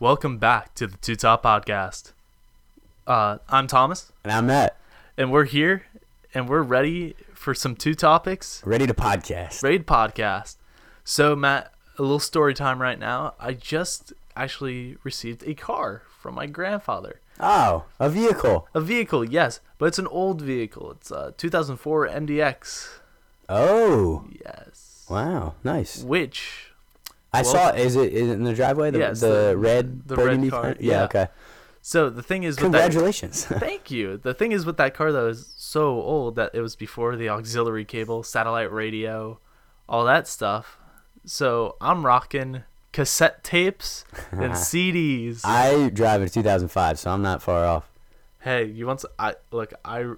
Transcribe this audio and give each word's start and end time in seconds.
Welcome 0.00 0.38
back 0.38 0.74
to 0.76 0.86
the 0.86 0.96
Two 0.98 1.16
Top 1.16 1.42
Podcast. 1.42 2.12
Uh, 3.06 3.38
I'm 3.48 3.66
Thomas, 3.66 4.12
And 4.22 4.32
I'm 4.32 4.46
Matt. 4.46 4.76
and 5.16 5.32
we're 5.32 5.44
here, 5.44 5.86
and 6.34 6.48
we're 6.48 6.62
ready 6.62 7.14
for 7.34 7.54
some 7.54 7.74
two 7.74 7.94
topics 7.94 8.62
Ready 8.64 8.86
to 8.86 8.94
podcast. 8.94 9.62
raid 9.62 9.86
podcast. 9.86 10.56
So, 11.04 11.34
Matt, 11.34 11.72
a 11.98 12.02
little 12.02 12.18
story 12.20 12.54
time 12.54 12.80
right 12.82 12.98
now. 12.98 13.34
I 13.40 13.54
just 13.54 14.12
actually 14.36 14.96
received 15.02 15.42
a 15.46 15.54
car 15.54 16.02
from 16.20 16.34
my 16.34 16.46
grandfather. 16.46 17.20
Oh, 17.40 17.84
a 17.98 18.10
vehicle. 18.10 18.68
A 18.74 18.80
vehicle, 18.80 19.24
yes, 19.24 19.60
but 19.78 19.86
it's 19.86 19.98
an 19.98 20.06
old 20.08 20.42
vehicle. 20.42 20.90
It's 20.92 21.10
a 21.10 21.34
2004 21.36 22.08
MDX. 22.08 22.88
Oh, 23.48 24.26
Yes. 24.44 25.06
wow, 25.08 25.54
nice. 25.64 26.02
Which 26.02 26.67
I 27.32 27.42
Well- 27.42 27.50
saw. 27.52 27.70
Is 27.72 27.94
it 27.96 28.12
is 28.12 28.28
it 28.28 28.32
in 28.32 28.44
the 28.44 28.54
driveway? 28.54 28.90
The, 28.90 28.98
Yes, 28.98 29.20
the, 29.20 29.48
the- 29.50 29.56
red 29.56 30.08
the 30.08 30.16
red 30.16 30.24
burgundy 30.24 30.50
car, 30.50 30.62
car? 30.62 30.76
yeah. 30.80 30.92
Yeah. 30.92 31.04
Okay. 31.04 31.26
so 31.82 32.08
the 32.10 32.22
thing 32.22 32.42
is 32.44 32.56
with 32.60 32.72
that 32.72 32.82
Congratulations. 32.90 33.44
Thank 33.68 33.90
you. 33.90 34.16
The 34.16 34.34
thing 34.34 34.52
is 34.52 34.64
with 34.66 34.76
that 34.78 34.94
car 34.94 35.12
though 35.12 35.28
is 35.28 35.52
so 35.56 36.00
old 36.02 36.36
that 36.36 36.54
it 36.54 36.60
was 36.60 36.74
before 36.76 37.16
the 37.16 37.28
auxiliary 37.28 37.84
cable, 37.84 38.22
satellite 38.22 38.72
radio, 38.72 39.38
all 39.88 40.04
that 40.04 40.26
stuff. 40.26 40.78
So 41.24 41.76
I'm 41.80 42.06
rocking 42.06 42.62
cassette 42.92 43.44
tapes 43.44 44.04
and 44.32 44.52
CDs. 44.68 45.42
I 45.44 45.90
drive 45.90 46.22
a 46.22 46.28
2005, 46.28 46.98
so 46.98 47.10
I'm 47.10 47.22
not 47.22 47.42
far 47.42 47.64
off. 47.66 47.90
hey, 48.40 48.64
you 48.64 48.86
want 48.86 49.00
to, 49.00 49.10
I 49.18 49.34
look 49.50 49.72
I 49.84 50.12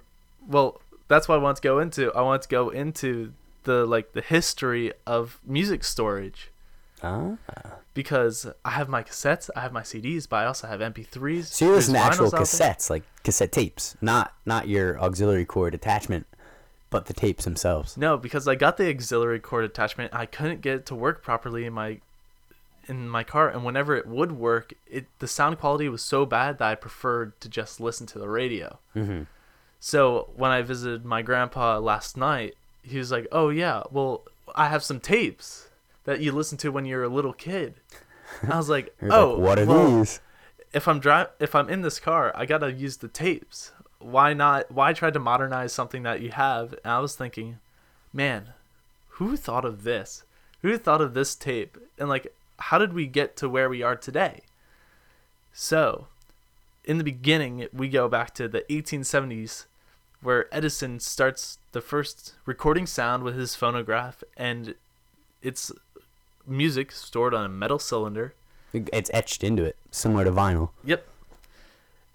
well 0.47 0.81
that's 1.09 1.27
what 1.27 1.35
I 1.35 1.37
want 1.39 1.57
to 1.57 1.61
go 1.61 1.79
into. 1.79 2.13
I 2.13 2.21
want 2.21 2.41
to 2.43 2.47
go 2.47 2.69
into 2.69 3.33
the 3.63 3.85
like 3.85 4.13
the 4.13 4.21
history 4.21 4.93
of 5.05 5.39
music 5.45 5.83
storage 5.83 6.50
Ah. 7.03 7.35
because 7.93 8.47
I 8.63 8.71
have 8.71 8.87
my 8.87 9.03
cassettes, 9.03 9.49
I 9.55 9.61
have 9.61 9.73
my 9.73 9.81
CDs, 9.81 10.27
but 10.29 10.37
I 10.37 10.45
also 10.45 10.67
have 10.67 10.79
MP3s. 10.79 11.45
So 11.45 11.65
you 11.65 11.71
listen 11.71 11.93
to 11.95 11.99
actual 11.99 12.25
vinyls 12.25 12.27
out 12.27 12.31
there. 12.31 12.41
cassettes, 12.41 12.89
like 12.89 13.03
cassette 13.23 13.51
tapes, 13.51 13.97
not 14.01 14.33
not 14.45 14.67
your 14.67 14.99
auxiliary 14.99 15.45
cord 15.45 15.73
attachment, 15.73 16.27
but 16.89 17.07
the 17.07 17.13
tapes 17.13 17.45
themselves. 17.45 17.97
No, 17.97 18.17
because 18.17 18.47
I 18.47 18.55
got 18.55 18.77
the 18.77 18.89
auxiliary 18.89 19.39
cord 19.39 19.65
attachment. 19.65 20.13
I 20.13 20.25
couldn't 20.25 20.61
get 20.61 20.75
it 20.75 20.85
to 20.87 20.95
work 20.95 21.23
properly 21.23 21.65
in 21.65 21.73
my 21.73 21.99
in 22.87 23.09
my 23.09 23.23
car, 23.23 23.49
and 23.49 23.63
whenever 23.63 23.95
it 23.95 24.07
would 24.07 24.33
work, 24.33 24.73
it 24.87 25.05
the 25.19 25.27
sound 25.27 25.57
quality 25.59 25.89
was 25.89 26.01
so 26.01 26.25
bad 26.25 26.59
that 26.59 26.67
I 26.67 26.75
preferred 26.75 27.39
to 27.41 27.49
just 27.49 27.79
listen 27.79 28.05
to 28.07 28.19
the 28.19 28.29
radio. 28.29 28.79
Mm-hmm. 28.95 29.23
So 29.79 30.29
when 30.35 30.51
I 30.51 30.61
visited 30.61 31.05
my 31.05 31.23
grandpa 31.23 31.79
last 31.79 32.15
night, 32.15 32.55
he 32.83 32.97
was 32.97 33.11
like, 33.11 33.27
"Oh 33.31 33.49
yeah, 33.49 33.83
well 33.91 34.23
I 34.53 34.67
have 34.67 34.83
some 34.83 34.99
tapes 34.99 35.69
that 36.05 36.19
you 36.19 36.31
listen 36.31 36.57
to 36.59 36.71
when 36.71 36.85
you're 36.85 37.03
a 37.03 37.09
little 37.09 37.33
kid." 37.33 37.75
I 38.47 38.57
was 38.57 38.69
like, 38.69 38.95
"Oh, 39.01 39.33
like, 39.33 39.39
what 39.39 39.59
are 39.59 39.65
well, 39.65 39.97
these? 39.99 40.21
if 40.73 40.87
I'm 40.87 40.99
dri- 40.99 41.25
if 41.39 41.55
I'm 41.55 41.69
in 41.69 41.81
this 41.81 41.99
car, 41.99 42.31
I 42.35 42.45
gotta 42.45 42.71
use 42.71 42.97
the 42.97 43.07
tapes. 43.07 43.71
Why 43.99 44.33
not? 44.33 44.71
Why 44.71 44.93
try 44.93 45.11
to 45.11 45.19
modernize 45.19 45.73
something 45.73 46.03
that 46.03 46.21
you 46.21 46.31
have? 46.31 46.73
And 46.83 46.93
I 46.93 46.99
was 46.99 47.15
thinking, 47.15 47.59
man, 48.13 48.53
who 49.09 49.37
thought 49.37 49.65
of 49.65 49.83
this? 49.83 50.23
Who 50.61 50.77
thought 50.77 51.01
of 51.01 51.13
this 51.13 51.35
tape? 51.35 51.77
And 51.97 52.09
like, 52.09 52.33
how 52.57 52.77
did 52.77 52.93
we 52.93 53.07
get 53.07 53.35
to 53.37 53.49
where 53.49 53.69
we 53.69 53.83
are 53.83 53.95
today? 53.95 54.41
So, 55.53 56.07
in 56.85 56.97
the 56.97 57.03
beginning, 57.03 57.67
we 57.73 57.89
go 57.89 58.07
back 58.07 58.33
to 58.35 58.47
the 58.47 58.61
1870s, 58.69 59.65
where 60.21 60.53
Edison 60.53 60.99
starts 60.99 61.57
the 61.71 61.81
first 61.81 62.35
recording 62.45 62.85
sound 62.85 63.23
with 63.23 63.35
his 63.35 63.55
phonograph, 63.55 64.23
and 64.37 64.75
it's 65.41 65.71
music 66.47 66.91
stored 66.91 67.33
on 67.33 67.45
a 67.45 67.49
metal 67.49 67.79
cylinder. 67.79 68.33
It's 68.73 69.11
etched 69.13 69.43
into 69.43 69.63
it, 69.63 69.75
similar 69.91 70.23
to 70.23 70.31
vinyl. 70.31 70.69
Yep. 70.83 71.07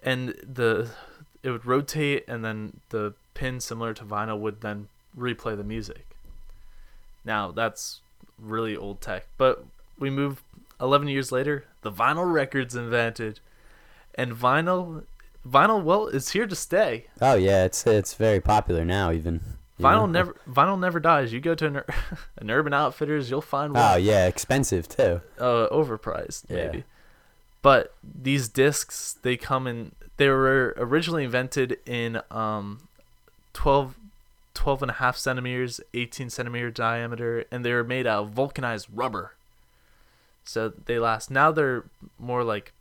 And 0.03 0.29
the 0.43 0.91
it 1.43 1.51
would 1.51 1.67
rotate 1.67 2.25
and 2.27 2.45
then 2.45 2.81
the 2.89 3.15
pin 3.35 3.61
similar 3.61 3.95
to 3.95 4.05
vinyl 4.05 4.39
would 4.41 4.63
then 4.63 4.89
replay 5.17 5.57
the 5.57 5.65
music. 5.65 6.17
Now 7.25 7.51
that's 7.51 8.01
really 8.39 8.77
old 8.77 9.01
tech. 9.01 9.27
But 9.37 9.65
we 9.99 10.11
move 10.11 10.43
11 10.81 11.09
years 11.09 11.33
later, 11.33 11.65
the 11.83 11.93
vinyl 11.93 12.31
record's 12.33 12.75
invented. 12.75 13.41
And 14.15 14.33
vinyl 14.33 15.05
vinyl 15.47 15.83
well 15.83 16.07
is 16.07 16.31
here 16.31 16.47
to 16.47 16.57
stay. 16.57 17.07
Oh 17.21 17.35
yeah, 17.35 17.65
it's 17.65 17.87
it's 17.87 18.15
very 18.15 18.41
popular 18.41 18.85
now. 18.85 19.13
Even 19.13 19.41
Vinyl 19.81 20.01
know? 20.01 20.07
never 20.07 20.37
vinyl 20.51 20.79
never 20.79 20.99
dies. 21.01 21.33
You 21.33 21.41
go 21.41 21.55
to 21.55 21.67
an, 21.67 21.81
an 22.39 22.51
Urban 22.51 22.73
Outfitters, 22.73 23.31
you'll 23.31 23.43
find 23.43 23.75
one. 23.75 23.83
Oh 23.83 23.97
yeah, 23.97 24.27
expensive 24.27 24.89
too. 24.89 25.21
uh, 25.39 25.69
overpriced 25.71 26.45
Yeah. 26.49 26.57
maybe 26.67 26.85
but 27.63 27.95
these 28.05 28.49
discs 28.49 29.17
they 29.23 29.37
come 29.37 29.67
in 29.67 29.93
they 30.19 30.29
were 30.29 30.73
originally 30.77 31.25
invented 31.25 31.79
in 31.85 32.21
um 32.31 32.87
12 33.55 33.97
12 34.55 34.83
and 34.83 34.91
a 34.93 34.95
half 34.95 35.17
centimeters 35.17 35.81
18 35.93 36.31
centimeter 36.31 36.71
diameter 36.71 37.45
and 37.51 37.65
they 37.65 37.73
were 37.73 37.83
made 37.83 38.07
out 38.07 38.25
of 38.25 38.31
vulcanized 38.31 38.87
rubber 38.95 39.35
so 40.45 40.69
they 40.69 40.99
last 40.99 41.31
now 41.31 41.51
they're 41.51 41.85
more 42.19 42.45
like 42.45 42.73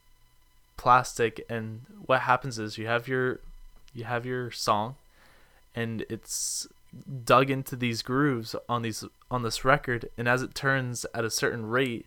plastic 0.78 1.44
and 1.50 1.82
what 2.06 2.22
happens 2.22 2.60
is 2.60 2.78
you 2.78 2.86
have 2.86 3.08
your 3.08 3.40
you 3.94 4.04
have 4.04 4.26
your 4.26 4.52
song 4.52 4.96
and 5.74 6.06
it's 6.10 6.68
dug 7.24 7.50
into 7.50 7.76
these 7.76 8.02
grooves 8.02 8.56
on 8.70 8.82
these 8.82 9.04
on 9.30 9.44
this 9.44 9.66
record 9.66 10.10
and 10.18 10.28
as 10.28 10.42
it 10.42 10.56
turns 10.56 11.06
at 11.14 11.26
a 11.26 11.30
certain 11.30 11.66
rate 11.66 12.06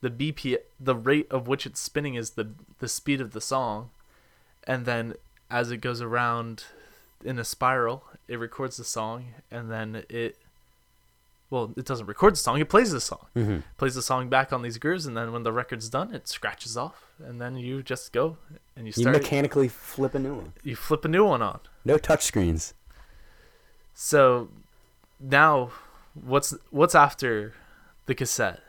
the 0.00 0.10
bp 0.10 0.56
the 0.80 0.94
rate 0.94 1.26
of 1.30 1.48
which 1.48 1.66
it's 1.66 1.80
spinning 1.80 2.14
is 2.14 2.30
the 2.30 2.50
the 2.78 2.88
speed 2.88 3.20
of 3.20 3.32
the 3.32 3.40
song 3.40 3.90
and 4.66 4.86
then 4.86 5.14
as 5.50 5.70
it 5.70 5.78
goes 5.78 6.00
around 6.00 6.64
in 7.24 7.38
a 7.38 7.44
spiral 7.44 8.04
it 8.28 8.38
records 8.38 8.76
the 8.76 8.84
song 8.84 9.26
and 9.50 9.70
then 9.70 10.04
it 10.08 10.36
well 11.50 11.72
it 11.76 11.84
doesn't 11.84 12.06
record 12.06 12.32
the 12.32 12.38
song 12.38 12.58
it 12.58 12.68
plays 12.68 12.92
the 12.92 13.00
song 13.00 13.26
mm-hmm. 13.36 13.58
plays 13.76 13.94
the 13.94 14.02
song 14.02 14.28
back 14.28 14.52
on 14.52 14.62
these 14.62 14.78
grooves 14.78 15.06
and 15.06 15.16
then 15.16 15.32
when 15.32 15.42
the 15.42 15.52
record's 15.52 15.88
done 15.88 16.14
it 16.14 16.26
scratches 16.26 16.76
off 16.76 17.06
and 17.24 17.40
then 17.40 17.56
you 17.56 17.82
just 17.82 18.12
go 18.12 18.36
and 18.76 18.86
you 18.86 18.92
You 18.96 19.08
mechanically 19.10 19.68
flip 19.68 20.14
a 20.14 20.18
new 20.18 20.34
one. 20.34 20.52
you 20.62 20.76
flip 20.76 21.04
a 21.04 21.08
new 21.08 21.24
one 21.24 21.42
on 21.42 21.60
No 21.84 21.98
touch 21.98 22.24
screens. 22.24 22.74
So 23.98 24.48
now 25.18 25.70
what's 26.14 26.54
what's 26.70 26.94
after 26.94 27.54
the 28.04 28.14
cassette? 28.14 28.60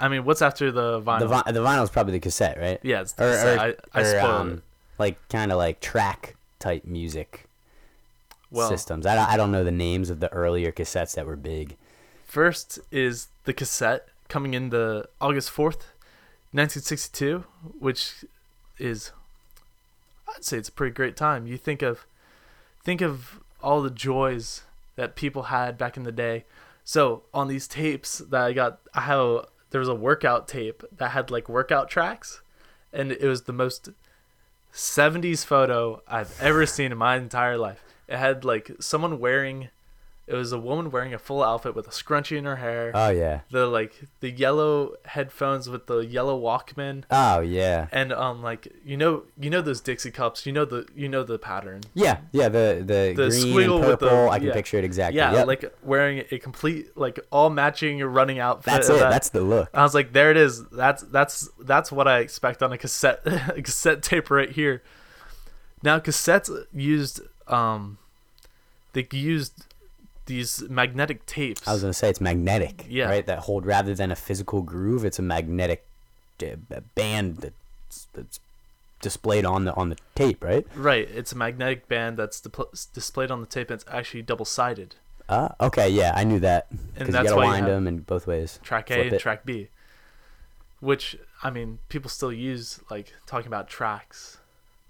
I 0.00 0.08
mean, 0.08 0.24
what's 0.24 0.42
after 0.42 0.72
the 0.72 1.00
vinyl? 1.00 1.20
The 1.20 1.28
vi- 1.28 1.52
the 1.52 1.60
vinyl's 1.60 1.90
probably 1.90 2.14
the 2.14 2.20
cassette, 2.20 2.58
right? 2.58 2.80
yeah, 2.82 3.00
it's 3.02 3.12
the 3.12 3.24
Or, 3.24 3.30
cassette. 3.32 3.58
or, 3.58 3.60
I, 3.60 3.74
I 3.94 4.00
or, 4.02 4.04
spoiled 4.04 4.40
um, 4.40 4.62
like 4.98 5.28
kind 5.28 5.52
of 5.52 5.58
like 5.58 5.80
track 5.80 6.34
type 6.58 6.84
music 6.84 7.44
Well, 8.50 8.68
systems. 8.68 9.06
I 9.06 9.14
don't, 9.14 9.28
I 9.28 9.36
don't 9.36 9.52
know 9.52 9.62
the 9.62 9.70
names 9.70 10.10
of 10.10 10.18
the 10.18 10.32
earlier 10.32 10.72
cassettes 10.72 11.14
that 11.14 11.24
were 11.26 11.36
big. 11.36 11.76
first 12.26 12.80
is 12.90 13.28
the 13.44 13.52
cassette 13.52 14.08
coming 14.28 14.54
in 14.54 14.70
the 14.70 15.08
August 15.20 15.50
4th, 15.50 15.86
1962, 16.50 17.44
which 17.78 18.24
is 18.80 19.12
I'd 20.34 20.44
say 20.44 20.56
it's 20.58 20.68
a 20.68 20.72
pretty 20.72 20.92
great 20.92 21.16
time. 21.16 21.46
You 21.46 21.56
think 21.56 21.82
of 21.82 22.04
think 22.82 23.00
of 23.00 23.38
all 23.64 23.82
the 23.82 23.90
joys 23.90 24.62
that 24.96 25.16
people 25.16 25.44
had 25.44 25.78
back 25.78 25.96
in 25.96 26.04
the 26.04 26.12
day. 26.12 26.44
So 26.84 27.22
on 27.32 27.48
these 27.48 27.66
tapes 27.66 28.18
that 28.18 28.42
I 28.42 28.52
got, 28.52 28.80
I 28.94 29.00
have 29.02 29.18
a, 29.18 29.46
there 29.70 29.80
was 29.80 29.88
a 29.88 29.94
workout 29.94 30.46
tape 30.46 30.84
that 30.96 31.10
had 31.10 31.30
like 31.30 31.48
workout 31.48 31.88
tracks, 31.88 32.42
and 32.92 33.10
it 33.10 33.26
was 33.26 33.42
the 33.42 33.52
most 33.52 33.88
70s 34.72 35.44
photo 35.44 36.02
I've 36.06 36.38
ever 36.40 36.66
seen 36.66 36.92
in 36.92 36.98
my 36.98 37.16
entire 37.16 37.56
life. 37.56 37.82
It 38.06 38.18
had 38.18 38.44
like 38.44 38.70
someone 38.80 39.18
wearing, 39.18 39.70
it 40.26 40.34
was 40.34 40.52
a 40.52 40.58
woman 40.58 40.90
wearing 40.90 41.12
a 41.12 41.18
full 41.18 41.42
outfit 41.44 41.74
with 41.74 41.86
a 41.86 41.90
scrunchie 41.90 42.36
in 42.38 42.44
her 42.46 42.56
hair, 42.56 42.90
Oh 42.94 43.10
yeah. 43.10 43.40
the 43.50 43.66
like 43.66 44.04
the 44.20 44.30
yellow 44.30 44.94
headphones 45.04 45.68
with 45.68 45.86
the 45.86 45.98
yellow 45.98 46.40
Walkman, 46.40 47.04
Oh 47.10 47.40
yeah. 47.40 47.88
and 47.92 48.10
um 48.12 48.42
like 48.42 48.68
you 48.86 48.96
know 48.96 49.24
you 49.38 49.50
know 49.50 49.60
those 49.60 49.82
Dixie 49.82 50.10
cups, 50.10 50.46
you 50.46 50.52
know 50.52 50.64
the 50.64 50.86
you 50.96 51.08
know 51.10 51.24
the 51.24 51.38
pattern. 51.38 51.82
Yeah, 51.92 52.18
yeah. 52.32 52.48
The 52.48 52.76
the, 52.84 53.12
The 53.14 53.28
green 53.28 53.30
squiggle 53.54 53.76
and 53.80 53.86
with 53.88 54.00
the- 54.00 54.08
purple. 54.08 54.30
I 54.30 54.38
can 54.38 54.48
yeah. 54.48 54.54
picture 54.54 54.78
it 54.78 54.84
exactly. 54.84 55.18
Yeah, 55.18 55.32
Yep. 55.32 55.46
like 55.46 55.76
wearing 55.82 56.24
a 56.30 56.38
complete 56.38 56.96
like 56.96 57.20
all 57.30 57.50
matching 57.50 57.98
your 57.98 58.08
running 58.08 58.38
outfit. 58.38 58.72
that's 58.72 58.88
it. 58.88 58.98
that. 58.98 59.10
That's 59.10 59.28
the 59.28 59.42
look. 59.42 59.68
I 59.74 59.82
was 59.82 59.94
like, 59.94 60.12
there 60.14 60.30
it 60.30 60.36
is. 60.38 60.64
That's 60.70 61.02
that's 61.02 61.50
that's 61.60 61.92
what 61.92 62.08
I 62.08 62.20
expect 62.20 62.62
on 62.62 62.72
a 62.72 62.78
cassette 62.78 63.20
a 63.26 63.60
cassette 63.62 64.02
tape 64.02 64.30
right 64.30 64.50
here. 64.50 64.82
Now 65.82 65.98
cassettes 66.00 66.50
used 66.72 67.20
um 67.46 67.98
they 68.94 69.06
used 69.12 69.66
these 70.26 70.62
magnetic 70.68 71.26
tapes. 71.26 71.66
I 71.66 71.72
was 71.72 71.82
gonna 71.82 71.92
say 71.92 72.08
it's 72.08 72.20
magnetic. 72.20 72.86
Yeah. 72.88 73.06
Right. 73.06 73.26
That 73.26 73.40
hold 73.40 73.66
rather 73.66 73.94
than 73.94 74.10
a 74.10 74.16
physical 74.16 74.62
groove, 74.62 75.04
it's 75.04 75.18
a 75.18 75.22
magnetic 75.22 75.84
uh, 76.42 76.56
band 76.94 77.36
that's, 77.36 78.08
that's 78.12 78.40
displayed 79.00 79.44
on 79.44 79.64
the 79.64 79.74
on 79.74 79.90
the 79.90 79.96
tape. 80.14 80.42
Right. 80.42 80.66
right, 80.74 81.08
it's 81.10 81.32
a 81.32 81.36
magnetic 81.36 81.88
band 81.88 82.16
that's 82.16 82.40
dipl- 82.40 82.92
displayed 82.94 83.30
on 83.30 83.40
the 83.40 83.46
tape 83.46 83.70
and 83.70 83.80
it's 83.80 83.84
actually 83.92 84.22
double 84.22 84.46
sided. 84.46 84.96
Uh, 85.28 85.50
okay. 85.60 85.88
Yeah, 85.88 86.12
I 86.14 86.24
knew 86.24 86.38
that. 86.40 86.66
And 86.70 86.80
Because 86.94 87.14
you 87.14 87.22
gotta 87.24 87.36
why 87.36 87.46
wind 87.46 87.66
have 87.66 87.74
them 87.74 87.86
in 87.86 87.98
both 87.98 88.26
ways. 88.26 88.60
Track 88.62 88.90
A 88.90 89.08
and 89.08 89.18
track 89.18 89.44
B. 89.44 89.68
which 90.80 91.16
I 91.42 91.50
mean, 91.50 91.78
people 91.88 92.10
still 92.10 92.32
use 92.32 92.80
like 92.90 93.12
talking 93.26 93.46
about 93.46 93.68
tracks 93.68 94.38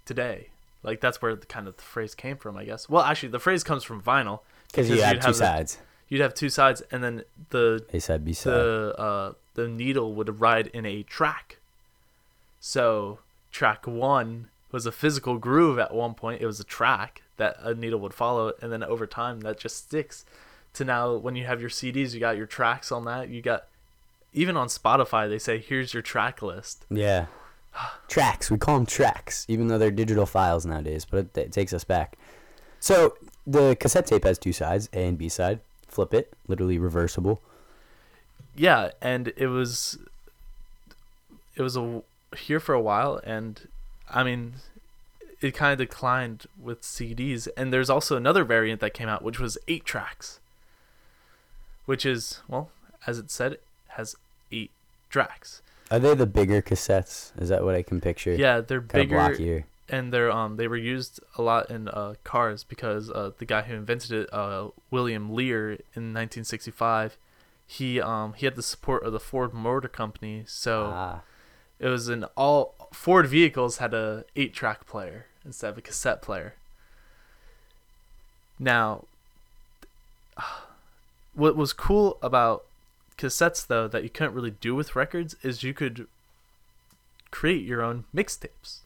today. 0.05 0.49
Like 0.83 1.01
that's 1.01 1.21
where 1.21 1.35
the 1.35 1.45
kind 1.45 1.67
of 1.67 1.77
the 1.77 1.83
phrase 1.83 2.15
came 2.15 2.37
from, 2.37 2.57
I 2.57 2.65
guess. 2.65 2.87
Well, 2.89 3.03
actually, 3.03 3.29
the 3.29 3.39
phrase 3.39 3.63
comes 3.63 3.83
from 3.83 4.01
vinyl 4.01 4.39
Because 4.75 4.89
you 4.89 4.95
you'd 4.95 5.03
have 5.03 5.19
two 5.21 5.27
the- 5.27 5.33
sides. 5.33 5.77
you'd 6.09 6.21
have 6.21 6.33
two 6.33 6.49
sides, 6.49 6.81
and 6.91 7.03
then 7.03 7.23
the 7.49 7.85
A 7.93 7.99
side, 7.99 8.25
B 8.25 8.33
side. 8.33 8.51
the 8.53 8.95
uh, 8.97 9.33
the 9.53 9.67
needle 9.67 10.13
would 10.13 10.39
ride 10.41 10.67
in 10.67 10.85
a 10.85 11.03
track. 11.03 11.57
So 12.59 13.19
track 13.51 13.87
one 13.87 14.49
was 14.71 14.85
a 14.85 14.91
physical 14.91 15.37
groove 15.37 15.79
at 15.79 15.93
one 15.93 16.13
point. 16.13 16.41
It 16.41 16.45
was 16.45 16.59
a 16.59 16.63
track 16.65 17.21
that 17.37 17.57
a 17.61 17.73
needle 17.73 17.99
would 17.99 18.13
follow, 18.13 18.53
and 18.61 18.71
then 18.71 18.83
over 18.83 19.07
time 19.07 19.41
that 19.41 19.59
just 19.59 19.77
sticks. 19.77 20.25
To 20.73 20.83
now, 20.83 21.15
when 21.15 21.37
you 21.37 21.45
have 21.45 21.61
your 21.61 21.69
CDs, 21.69 22.13
you 22.13 22.19
got 22.19 22.35
your 22.35 22.47
tracks 22.47 22.91
on 22.91 23.05
that. 23.05 23.29
You 23.29 23.41
got 23.41 23.67
even 24.33 24.57
on 24.57 24.67
Spotify, 24.67 25.29
they 25.29 25.39
say 25.39 25.57
here's 25.57 25.93
your 25.93 26.03
track 26.03 26.41
list. 26.41 26.85
Yeah. 26.89 27.27
tracks. 28.09 28.51
We 28.51 28.57
call 28.57 28.75
them 28.75 28.85
tracks, 28.85 29.45
even 29.47 29.67
though 29.67 29.77
they're 29.77 29.91
digital 29.91 30.25
files 30.25 30.65
nowadays, 30.65 31.05
but 31.09 31.19
it, 31.19 31.37
it 31.37 31.51
takes 31.53 31.71
us 31.71 31.85
back. 31.85 32.17
So 32.81 33.15
the 33.45 33.75
cassette 33.79 34.07
tape 34.07 34.23
has 34.23 34.37
two 34.37 34.53
sides, 34.53 34.89
A 34.93 35.07
and 35.07 35.17
B 35.17 35.29
side. 35.29 35.59
Flip 35.87 36.13
it, 36.13 36.33
literally 36.47 36.77
reversible. 36.77 37.41
Yeah, 38.55 38.91
and 39.01 39.33
it 39.37 39.47
was 39.47 39.97
it 41.55 41.61
was 41.61 41.77
a 41.77 42.01
here 42.37 42.59
for 42.59 42.73
a 42.73 42.81
while, 42.81 43.19
and 43.23 43.67
I 44.09 44.23
mean, 44.23 44.55
it 45.41 45.51
kind 45.51 45.73
of 45.73 45.77
declined 45.77 46.45
with 46.61 46.81
CDs. 46.81 47.47
And 47.55 47.71
there's 47.71 47.89
also 47.89 48.17
another 48.17 48.43
variant 48.43 48.81
that 48.81 48.93
came 48.93 49.07
out, 49.07 49.23
which 49.23 49.39
was 49.39 49.57
eight 49.67 49.85
tracks, 49.85 50.39
which 51.85 52.05
is 52.05 52.41
well, 52.47 52.69
as 53.07 53.19
it 53.19 53.31
said, 53.31 53.57
has 53.89 54.15
eight 54.51 54.71
tracks. 55.09 55.61
Are 55.91 55.99
they 55.99 56.15
the 56.15 56.25
bigger 56.25 56.61
cassettes? 56.61 57.31
Is 57.39 57.49
that 57.49 57.63
what 57.63 57.75
I 57.75 57.83
can 57.83 58.01
picture? 58.01 58.33
Yeah, 58.33 58.61
they're 58.61 58.79
Kind 58.81 59.09
bigger 59.09 59.17
blockier. 59.17 59.63
And 59.87 60.11
they're 60.11 60.31
um 60.31 60.57
they 60.57 60.67
were 60.67 60.77
used 60.77 61.19
a 61.37 61.41
lot 61.41 61.69
in 61.69 61.87
uh 61.89 62.15
cars 62.23 62.63
because 62.63 63.09
uh 63.11 63.31
the 63.37 63.45
guy 63.45 63.61
who 63.63 63.75
invented 63.75 64.11
it 64.11 64.33
uh 64.33 64.69
William 64.89 65.33
Lear 65.33 65.71
in 65.95 66.11
1965 66.13 67.17
he 67.67 67.99
um 68.01 68.33
he 68.33 68.45
had 68.45 68.55
the 68.55 68.63
support 68.63 69.03
of 69.03 69.13
the 69.13 69.19
Ford 69.19 69.53
Motor 69.53 69.87
Company. 69.87 70.43
So 70.47 70.91
Ah. 70.93 71.21
it 71.79 71.87
was 71.87 72.07
an 72.09 72.25
all 72.35 72.73
Ford 72.93 73.27
vehicles 73.27 73.77
had 73.77 73.93
a 73.93 74.23
8 74.35 74.53
track 74.53 74.85
player 74.87 75.25
instead 75.43 75.69
of 75.69 75.77
a 75.77 75.81
cassette 75.81 76.21
player. 76.21 76.55
Now 78.59 79.05
what 81.33 81.55
was 81.55 81.73
cool 81.73 82.17
about 82.21 82.65
cassettes 83.17 83.65
though 83.65 83.87
that 83.87 84.03
you 84.03 84.09
couldn't 84.09 84.33
really 84.33 84.51
do 84.51 84.75
with 84.75 84.95
records 84.95 85.35
is 85.41 85.63
you 85.63 85.73
could 85.73 86.07
create 87.31 87.63
your 87.65 87.81
own 87.81 88.05
mixtapes 88.15 88.79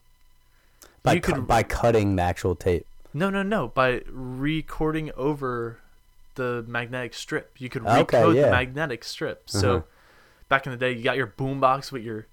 By, 1.02 1.14
you 1.14 1.20
cu- 1.20 1.32
could- 1.34 1.46
by 1.46 1.62
cutting 1.62 2.16
the 2.16 2.22
actual 2.22 2.54
tape. 2.54 2.86
No, 3.12 3.28
no, 3.30 3.42
no. 3.42 3.68
By 3.68 4.02
recording 4.08 5.10
over 5.16 5.78
the 6.36 6.64
magnetic 6.68 7.14
strip, 7.14 7.52
you 7.58 7.68
could 7.68 7.84
Okay, 7.86 8.18
recode 8.22 8.36
yeah. 8.36 8.42
the 8.46 8.50
magnetic 8.52 9.02
strip. 9.04 9.50
So 9.50 9.76
Uh-huh. 9.76 9.82
back 10.48 10.66
in 10.66 10.72
the 10.72 10.78
day, 10.78 10.92
you 10.92 11.02
got 11.02 11.16
your 11.16 11.26
boombox 11.26 11.90
with 11.90 12.02
your 12.02 12.26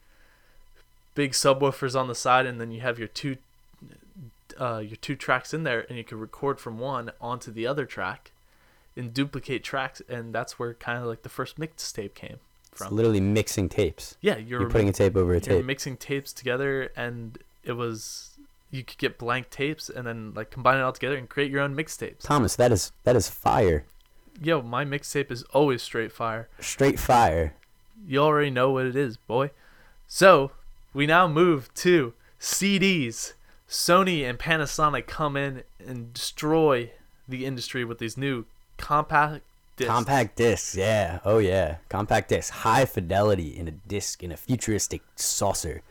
big 1.15 1.31
subwoofers 1.31 1.99
on 1.99 2.07
the 2.07 2.13
side, 2.15 2.45
and 2.45 2.61
then 2.61 2.71
you 2.71 2.81
have 2.81 2.99
your 2.99 3.07
two 3.07 3.37
uh, 4.59 4.79
your 4.79 4.95
two 4.97 5.15
tracks 5.15 5.53
in 5.53 5.63
there, 5.63 5.85
and 5.87 5.97
you 5.99 6.03
can 6.03 6.19
record 6.19 6.59
from 6.59 6.79
one 6.79 7.11
onto 7.21 7.51
the 7.51 7.67
other 7.67 7.85
track, 7.85 8.31
and 8.95 9.13
duplicate 9.13 9.63
tracks, 9.63 10.01
and 10.09 10.33
that's 10.33 10.57
where 10.57 10.73
kind 10.73 10.97
of 10.99 11.05
like 11.05 11.21
the 11.21 11.29
first 11.29 11.59
mixtape 11.59 12.15
came 12.15 12.37
It's 12.71 12.79
from. 12.81 12.95
literally 12.95 13.19
mixing 13.21 13.69
tapes. 13.69 14.17
yeah, 14.21 14.37
you're, 14.37 14.61
You're 14.61 14.69
putting 14.69 14.89
a 14.89 14.93
tape 14.93 15.15
over 15.15 15.31
a 15.31 15.35
you're 15.35 15.41
tape. 15.41 15.65
mixing 15.65 15.95
tapes 15.97 16.33
together, 16.33 16.91
and 16.95 17.37
it 17.63 17.73
was 17.73 18.36
you 18.71 18.83
could 18.83 18.97
get 18.97 19.17
blank 19.17 19.49
tapes 19.49 19.89
and 19.89 20.05
then 20.05 20.33
like 20.35 20.51
combine 20.51 20.77
it 20.77 20.81
all 20.81 20.91
together 20.91 21.15
and 21.15 21.29
create 21.29 21.51
your 21.51 21.61
own 21.61 21.75
mixtapes. 21.75 22.19
Thomas, 22.19 22.55
that 22.55 22.71
is 22.71 22.91
that 23.03 23.15
is 23.15 23.29
fire. 23.29 23.85
Yo, 24.41 24.61
my 24.61 24.85
mixtape 24.85 25.31
is 25.31 25.43
always 25.53 25.81
straight 25.81 26.11
fire. 26.11 26.47
Straight 26.59 26.99
fire. 26.99 27.55
You 28.05 28.19
already 28.19 28.51
know 28.51 28.71
what 28.71 28.85
it 28.85 28.95
is, 28.95 29.17
boy. 29.17 29.49
So, 30.07 30.51
we 30.93 31.07
now 31.07 31.27
move 31.27 31.73
to 31.75 32.13
CDs. 32.39 33.33
Sony 33.67 34.29
and 34.29 34.37
Panasonic 34.37 35.07
come 35.07 35.35
in 35.35 35.63
and 35.79 36.13
destroy 36.13 36.91
the 37.27 37.45
industry 37.45 37.83
with 37.83 37.97
these 37.97 38.15
new 38.15 38.45
compact 38.77 39.43
discs. 39.75 39.91
Compact 39.91 40.35
discs, 40.35 40.75
yeah. 40.75 41.19
Oh 41.25 41.39
yeah. 41.39 41.77
Compact 41.89 42.29
discs. 42.29 42.49
High 42.49 42.85
fidelity 42.85 43.57
in 43.57 43.67
a 43.67 43.71
disc 43.71 44.23
in 44.23 44.31
a 44.31 44.37
futuristic 44.37 45.01
saucer. 45.15 45.81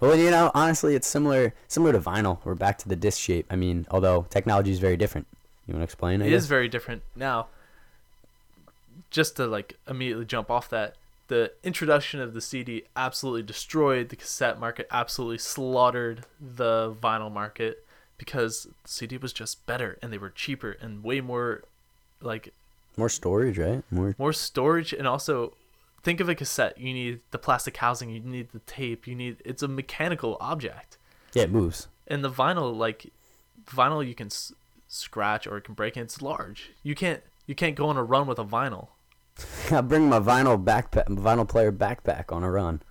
Well, 0.00 0.16
you 0.16 0.30
know, 0.30 0.50
honestly, 0.54 0.94
it's 0.94 1.06
similar 1.06 1.54
similar 1.68 1.92
to 1.92 2.00
vinyl. 2.00 2.38
We're 2.44 2.54
back 2.54 2.78
to 2.78 2.88
the 2.88 2.96
disc 2.96 3.20
shape. 3.20 3.46
I 3.50 3.56
mean, 3.56 3.86
although 3.90 4.26
technology 4.30 4.70
is 4.70 4.78
very 4.78 4.96
different. 4.96 5.26
You 5.66 5.74
want 5.74 5.80
to 5.80 5.84
explain? 5.84 6.20
I 6.20 6.26
It 6.26 6.32
is 6.32 6.46
very 6.46 6.68
different 6.68 7.02
now. 7.16 7.48
Just 9.10 9.36
to 9.36 9.46
like 9.46 9.78
immediately 9.88 10.24
jump 10.24 10.50
off 10.50 10.68
that, 10.70 10.96
the 11.28 11.52
introduction 11.62 12.20
of 12.20 12.34
the 12.34 12.40
CD 12.40 12.84
absolutely 12.96 13.42
destroyed 13.42 14.08
the 14.08 14.16
cassette 14.16 14.58
market, 14.58 14.86
absolutely 14.90 15.38
slaughtered 15.38 16.24
the 16.40 16.92
vinyl 16.92 17.32
market 17.32 17.84
because 18.18 18.64
the 18.82 18.88
CD 18.88 19.16
was 19.16 19.32
just 19.32 19.64
better 19.66 19.98
and 20.02 20.12
they 20.12 20.18
were 20.18 20.30
cheaper 20.30 20.72
and 20.80 21.02
way 21.02 21.20
more 21.20 21.62
like 22.20 22.52
more 22.96 23.08
storage, 23.08 23.58
right? 23.58 23.82
More. 23.90 24.14
more 24.18 24.32
storage 24.32 24.92
and 24.92 25.06
also 25.06 25.54
think 26.04 26.20
of 26.20 26.28
a 26.28 26.34
cassette 26.34 26.78
you 26.78 26.92
need 26.94 27.20
the 27.32 27.38
plastic 27.38 27.76
housing 27.78 28.10
you 28.10 28.20
need 28.20 28.48
the 28.52 28.58
tape 28.60 29.06
you 29.06 29.14
need 29.14 29.36
it's 29.44 29.62
a 29.62 29.68
mechanical 29.68 30.36
object 30.40 30.98
Yeah, 31.32 31.44
it 31.44 31.50
moves. 31.50 31.88
and 32.06 32.22
the 32.22 32.30
vinyl 32.30 32.76
like 32.76 33.10
vinyl 33.66 34.06
you 34.06 34.14
can 34.14 34.26
s- 34.28 34.52
scratch 34.86 35.46
or 35.46 35.56
it 35.56 35.62
can 35.64 35.74
break 35.74 35.96
and 35.96 36.04
it's 36.04 36.20
large 36.22 36.70
you 36.82 36.94
can't 36.94 37.22
you 37.46 37.54
can't 37.54 37.74
go 37.74 37.88
on 37.88 37.96
a 37.96 38.04
run 38.04 38.26
with 38.26 38.38
a 38.38 38.44
vinyl 38.44 38.88
I'll 39.72 39.82
bring 39.82 40.08
my 40.08 40.20
vinyl 40.20 40.62
backpack, 40.62 41.06
vinyl 41.08 41.48
player 41.48 41.72
backpack 41.72 42.32
on 42.32 42.44
a 42.44 42.50
run. 42.50 42.82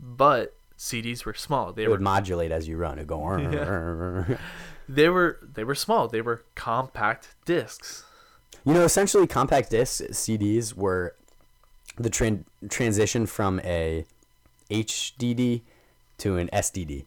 but 0.00 0.54
CDs 0.78 1.24
were 1.24 1.34
small 1.34 1.72
they 1.72 1.84
It 1.84 1.88
were 1.88 1.92
would 1.94 2.00
modulate 2.00 2.50
as 2.52 2.66
you 2.68 2.76
run. 2.76 2.98
It 2.98 3.06
go. 3.06 3.18
Yeah. 3.38 4.36
they 4.88 5.08
were 5.08 5.38
they 5.42 5.64
were 5.64 5.74
small 5.74 6.08
they 6.08 6.20
were 6.20 6.42
compact 6.54 7.34
discs 7.44 8.04
You 8.66 8.72
know, 8.74 8.82
essentially, 8.84 9.26
compact 9.26 9.70
discs, 9.70 10.00
CDs, 10.18 10.72
were 10.74 11.14
the 11.96 12.10
tran- 12.10 12.44
transition 12.68 13.26
from 13.26 13.60
a 13.60 14.04
HDD 14.70 15.62
to 16.18 16.36
an 16.38 16.48
SDD 16.52 17.04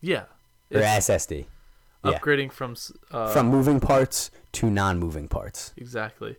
yeah 0.00 0.24
or 0.72 0.80
SSD. 0.80 1.46
Yeah. 2.04 2.18
upgrading 2.18 2.52
from 2.52 2.76
uh, 3.10 3.32
from 3.32 3.46
moving 3.48 3.80
parts 3.80 4.30
to 4.52 4.70
non-moving 4.70 5.28
parts. 5.28 5.72
Exactly. 5.76 6.36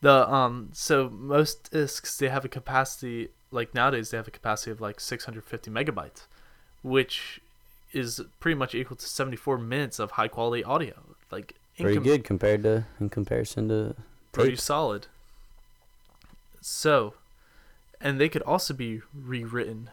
The 0.00 0.28
um 0.32 0.70
so 0.72 1.08
most 1.10 1.70
discs 1.70 2.16
they 2.18 2.28
have 2.28 2.44
a 2.44 2.48
capacity 2.48 3.28
like 3.50 3.74
nowadays 3.74 4.10
they 4.10 4.16
have 4.16 4.28
a 4.28 4.30
capacity 4.32 4.70
of 4.70 4.80
like 4.80 4.98
650 5.00 5.70
megabytes, 5.70 6.26
which 6.82 7.40
is 7.92 8.20
pretty 8.40 8.54
much 8.58 8.74
equal 8.74 8.96
to 8.96 9.06
74 9.06 9.58
minutes 9.58 9.98
of 9.98 10.12
high 10.12 10.28
quality 10.28 10.64
audio. 10.64 10.94
Like 11.30 11.54
Pretty 11.78 11.98
incom- 11.98 12.04
good 12.04 12.24
compared 12.24 12.62
to 12.64 12.86
in 13.00 13.08
comparison 13.10 13.68
to 13.68 13.94
pretty 14.32 14.50
tape. 14.52 14.60
solid. 14.60 15.06
So, 16.60 17.14
and 18.02 18.20
they 18.20 18.28
could 18.28 18.42
also 18.42 18.74
be 18.74 19.00
rewritten 19.14 19.90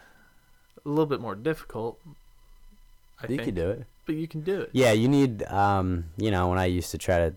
a 0.85 0.89
little 0.89 1.05
bit 1.05 1.21
more 1.21 1.35
difficult. 1.35 1.99
I 3.21 3.23
You 3.23 3.27
think, 3.37 3.43
could 3.43 3.55
do 3.55 3.69
it. 3.69 3.85
but 4.05 4.15
you 4.15 4.27
can 4.27 4.41
do 4.41 4.61
it. 4.61 4.69
Yeah, 4.73 4.91
you 4.91 5.07
need 5.07 5.43
um, 5.43 6.05
you 6.17 6.31
know, 6.31 6.47
when 6.49 6.57
I 6.59 6.65
used 6.65 6.91
to 6.91 6.97
try 6.97 7.17
to 7.19 7.33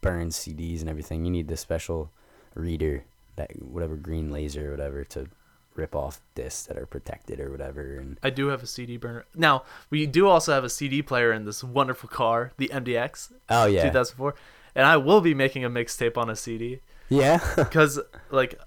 burn 0.00 0.28
CDs 0.30 0.80
and 0.80 0.88
everything, 0.90 1.24
you 1.24 1.30
need 1.30 1.48
the 1.48 1.56
special 1.56 2.10
reader 2.54 3.04
that 3.36 3.50
whatever 3.62 3.96
green 3.96 4.30
laser 4.30 4.68
or 4.68 4.70
whatever 4.70 5.04
to 5.04 5.26
rip 5.74 5.94
off 5.94 6.20
discs 6.34 6.64
that 6.66 6.78
are 6.78 6.86
protected 6.86 7.38
or 7.38 7.50
whatever 7.50 7.98
and 7.98 8.16
I 8.22 8.30
do 8.30 8.46
have 8.46 8.62
a 8.62 8.66
CD 8.66 8.96
burner. 8.96 9.26
Now, 9.34 9.64
we 9.90 10.06
do 10.06 10.26
also 10.26 10.54
have 10.54 10.64
a 10.64 10.70
CD 10.70 11.02
player 11.02 11.32
in 11.34 11.44
this 11.44 11.62
wonderful 11.62 12.08
car, 12.08 12.52
the 12.56 12.68
MDX. 12.72 13.30
Oh 13.50 13.66
yeah. 13.66 13.82
2004 13.82 14.34
and 14.74 14.84
i 14.86 14.96
will 14.96 15.20
be 15.22 15.32
making 15.34 15.64
a 15.64 15.70
mixtape 15.70 16.16
on 16.18 16.28
a 16.30 16.36
cd 16.36 16.80
Yeah. 17.08 17.40
because 17.56 17.98
like 18.30 18.58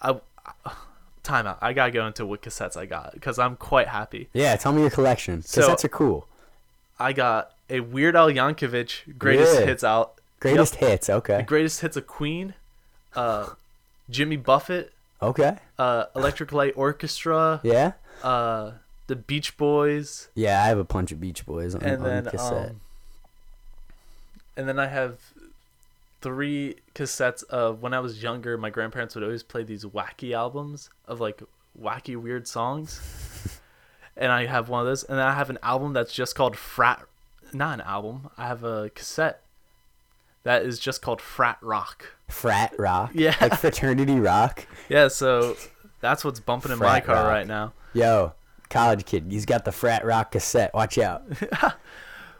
i 0.00 0.16
time 1.22 1.46
out 1.46 1.58
i 1.62 1.72
gotta 1.72 1.92
go 1.92 2.06
into 2.06 2.26
what 2.26 2.42
cassettes 2.42 2.76
i 2.76 2.84
got 2.84 3.12
because 3.14 3.38
i'm 3.38 3.54
quite 3.56 3.86
happy 3.88 4.28
yeah, 4.32 4.56
tell 4.56 4.72
me 4.72 4.80
your 4.80 4.90
collection. 4.90 5.40
So- 5.42 5.60
Cassettes 5.68 5.84
are 5.84 5.88
cool. 5.88 6.26
i 6.98 7.12
got 7.12 7.52
a 7.70 7.80
weird 7.80 8.16
al 8.16 8.28
yankovic 8.28 9.18
greatest 9.18 9.54
Yeah. 9.60 9.66
hits 9.66 9.84
out 9.84 10.14
Greatest 10.40 10.74
Yep. 10.80 10.90
hits, 10.90 11.06
the 11.06 11.12
okay. 11.14 11.42
greatest 11.42 11.80
hits 11.82 11.96
of 11.96 12.06
queen 12.08 12.54
uh 13.14 13.50
jimmy 14.10 14.36
buffett 14.36 14.92
Okay. 15.22 15.56
uh 15.78 16.06
electric 16.16 16.50
light 16.52 16.72
orchestra 16.76 17.60
Yeah? 17.62 17.92
uh 18.24 18.72
the 19.06 19.14
beach 19.16 19.56
boys 19.56 20.28
Yeah, 20.34 20.62
I 20.64 20.66
have 20.66 20.78
a 20.78 20.84
bunch 20.84 21.12
of 21.12 21.20
Beach 21.20 21.44
Boys 21.46 21.74
on, 21.76 21.82
and 21.82 21.98
on 21.98 22.08
then 22.08 22.24
cassette. 22.24 22.70
um, 22.70 22.80
and 24.56 24.68
then 24.68 24.78
I 24.78 24.86
have 24.86 25.18
three 26.22 26.76
cassettes 26.94 27.44
of 27.44 27.82
when 27.82 27.92
I 27.92 28.00
was 28.00 28.22
younger. 28.22 28.56
My 28.56 28.70
grandparents 28.70 29.14
would 29.14 29.24
always 29.24 29.42
play 29.42 29.62
these 29.64 29.84
wacky 29.84 30.32
albums 30.32 30.88
of 31.06 31.20
like 31.20 31.42
wacky 31.80 32.16
weird 32.16 32.48
songs. 32.48 33.00
and 34.16 34.32
I 34.32 34.46
have 34.46 34.68
one 34.68 34.80
of 34.80 34.86
those, 34.86 35.04
and 35.04 35.18
then 35.18 35.26
I 35.26 35.34
have 35.34 35.50
an 35.50 35.58
album 35.62 35.92
that's 35.92 36.12
just 36.12 36.34
called 36.34 36.56
Frat. 36.56 37.04
Not 37.52 37.74
an 37.74 37.80
album. 37.82 38.30
I 38.38 38.46
have 38.46 38.64
a 38.64 38.90
cassette 38.90 39.42
that 40.44 40.62
is 40.64 40.78
just 40.78 41.02
called 41.02 41.20
Frat 41.20 41.58
Rock. 41.60 42.16
Frat 42.28 42.72
rock. 42.78 43.10
Yeah. 43.14 43.34
Like 43.40 43.58
fraternity 43.58 44.18
rock. 44.18 44.66
Yeah, 44.88 45.08
so 45.08 45.56
that's 46.00 46.24
what's 46.24 46.40
bumping 46.40 46.72
in 46.72 46.78
my 46.78 47.00
car 47.00 47.16
rock. 47.16 47.26
right 47.26 47.46
now. 47.46 47.74
Yo, 47.92 48.32
college 48.70 49.04
kid, 49.04 49.26
he's 49.28 49.44
got 49.44 49.64
the 49.66 49.72
frat 49.72 50.04
rock 50.04 50.32
cassette. 50.32 50.72
Watch 50.72 50.96
out. 50.98 51.24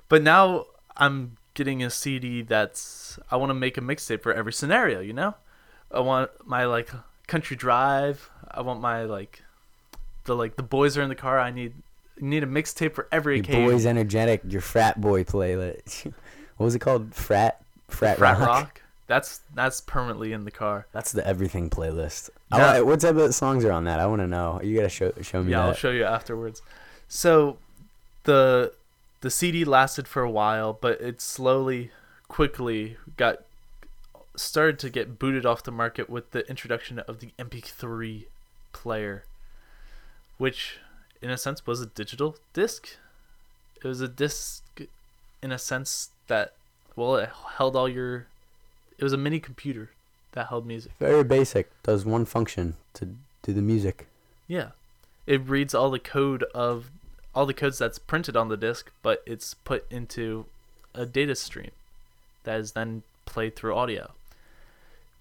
But 0.09 0.23
now 0.23 0.67
I'm 0.95 1.39
getting 1.55 1.83
a 1.83 1.91
CD 1.91 2.43
that's 2.43 3.19
I 3.31 3.37
want 3.37 3.51
to 3.51 3.55
make 3.55 3.77
a 3.77 3.81
mixtape 3.81 4.23
for 4.23 4.33
every 4.33 4.53
scenario, 4.53 5.01
you 5.01 5.13
know? 5.13 5.35
I 5.91 6.01
want 6.01 6.31
my 6.47 6.65
like 6.65 6.91
country 7.27 7.57
drive. 7.57 8.31
I 8.51 8.63
want 8.63 8.81
my 8.81 9.05
like 9.05 9.43
the 10.25 10.35
like 10.35 10.57
the 10.57 10.63
boys 10.63 10.97
are 10.97 11.03
in 11.03 11.09
the 11.09 11.15
car. 11.15 11.39
I 11.39 11.51
need 11.51 11.75
need 12.21 12.43
a 12.43 12.47
mixtape 12.47 12.95
for 12.95 13.09
every 13.13 13.37
Your 13.37 13.45
occasion. 13.45 13.65
boy's 13.67 13.87
energetic. 13.87 14.41
Your 14.49 14.61
frat 14.61 15.01
boy 15.01 15.25
playlist. 15.25 16.05
what 16.57 16.65
was 16.65 16.75
it 16.75 16.81
called? 16.81 17.15
Frat. 17.15 17.61
Frat, 17.89 18.17
Frat 18.19 18.39
rock. 18.39 18.49
rock. 18.49 18.83
That's 19.07 19.41
that's 19.55 19.83
permanently 19.83 20.33
in 20.33 20.45
the 20.45 20.51
car. 20.51 20.87
That's 20.93 21.13
the 21.13 21.27
everything 21.27 21.69
playlist. 21.69 22.31
Yeah. 22.51 22.81
What 22.81 23.01
type 23.01 23.17
of 23.17 23.35
songs 23.35 23.65
are 23.65 23.73
on 23.73 23.85
that? 23.85 24.01
I 24.01 24.07
want 24.07 24.23
to 24.23 24.27
know. 24.27 24.61
You 24.63 24.75
gotta 24.75 24.89
show 24.89 25.13
show 25.21 25.43
me 25.43 25.53
Yeah, 25.53 25.67
I'll 25.67 25.75
show 25.75 25.91
you 25.91 26.05
afterwards. 26.05 26.63
So 27.09 27.59
the 28.25 28.73
the 29.23 29.31
CD 29.31 29.65
lasted 29.65 30.07
for 30.07 30.23
a 30.23 30.31
while, 30.31 30.77
but 30.79 31.01
it 31.01 31.21
slowly, 31.21 31.91
quickly 32.29 32.97
got 33.17 33.43
started 34.37 34.79
to 34.81 34.91
get 34.91 35.19
booted 35.19 35.47
off 35.47 35.63
the 35.63 35.71
market 35.71 36.11
with 36.11 36.31
the 36.33 36.49
introduction 36.49 36.99
of 37.01 37.21
the 37.21 37.31
MP3 37.39 38.25
player, 38.73 39.25
which, 40.39 40.79
in 41.23 41.31
a 41.31 41.39
sense, 41.39 41.67
was 41.67 41.81
a 41.81 41.87
digital 41.87 42.37
disc. 42.53 42.97
It 43.83 43.87
was 43.87 44.01
a 44.01 44.09
disc, 44.09 44.63
in 45.43 45.53
a 45.53 45.59
sense 45.59 46.11
that, 46.27 46.55
well, 46.97 47.17
it 47.17 47.31
held 47.57 47.77
all 47.77 47.89
your. 47.89 48.27
It 48.99 49.05
was 49.05 49.13
a 49.13 49.19
mini 49.19 49.41
computer 49.41 49.91
that 50.33 50.49
held 50.49 50.67
music. 50.67 50.93
Very 50.99 51.25
basic. 51.25 51.71
Does 51.83 52.05
one 52.05 52.25
function 52.25 52.77
to 52.95 53.09
do 53.43 53.53
the 53.53 53.63
music. 53.63 54.07
Yeah. 54.47 54.71
It 55.27 55.49
reads 55.49 55.75
all 55.75 55.91
the 55.91 55.99
code 55.99 56.45
of 56.55 56.91
all 57.35 57.47
the 57.47 57.55
codes 57.55 57.79
that's 57.79 57.99
printed 57.99 58.37
on 58.37 58.49
the 58.49 58.57
disk, 58.57 58.91
but 59.03 59.23
it's 59.27 59.55
put 59.55 59.91
into 59.91 60.47
a 60.95 61.07
data 61.07 61.35
stream 61.35 61.71
that 62.45 62.61
is 62.61 62.73
then 62.73 63.03
played 63.25 63.57
through 63.57 63.75
audio. 63.75 64.11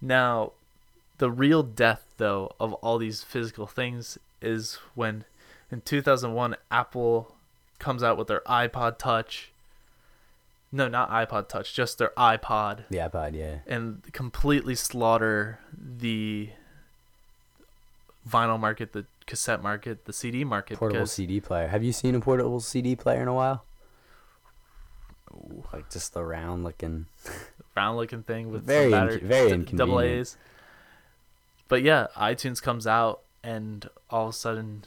Now, 0.00 0.52
the 1.18 1.30
real 1.30 1.62
death 1.62 2.04
though 2.16 2.52
of 2.58 2.72
all 2.74 2.98
these 2.98 3.22
physical 3.22 3.66
things 3.66 4.18
is 4.40 4.78
when 4.94 5.24
in 5.70 5.80
2001 5.80 6.56
Apple 6.70 7.34
comes 7.78 8.02
out 8.02 8.16
with 8.16 8.28
their 8.28 8.42
iPod 8.46 8.98
Touch. 8.98 9.50
No, 10.70 10.88
not 10.88 11.10
iPod 11.10 11.48
Touch, 11.48 11.74
just 11.74 11.98
their 11.98 12.12
iPod 12.16 12.84
The 12.90 12.98
iPod, 12.98 13.34
yeah. 13.34 13.58
and 13.66 14.02
completely 14.12 14.74
slaughter 14.74 15.60
the 15.72 16.50
vinyl 18.28 18.58
market, 18.58 18.92
the 18.92 19.06
cassette 19.26 19.62
market, 19.62 20.04
the 20.04 20.12
CD 20.12 20.44
market. 20.44 20.78
Portable 20.78 21.06
CD 21.06 21.40
player. 21.40 21.68
Have 21.68 21.82
you 21.82 21.92
seen 21.92 22.14
a 22.14 22.20
portable 22.20 22.60
CD 22.60 22.96
player 22.96 23.22
in 23.22 23.28
a 23.28 23.34
while? 23.34 23.64
Like 25.72 25.90
just 25.90 26.14
the 26.14 26.24
round 26.24 26.64
looking. 26.64 27.06
round 27.76 27.96
looking 27.96 28.22
thing 28.22 28.50
with 28.50 28.64
Very 28.64 28.90
some 28.90 29.08
inc- 29.08 29.22
very 29.22 29.56
d- 29.58 29.76
double 29.76 29.98
inconvenient. 29.98 30.20
A's. 30.20 30.36
But 31.68 31.82
yeah, 31.82 32.08
iTunes 32.16 32.60
comes 32.60 32.86
out, 32.86 33.20
and 33.42 33.88
all 34.10 34.24
of 34.28 34.30
a 34.30 34.36
sudden, 34.36 34.84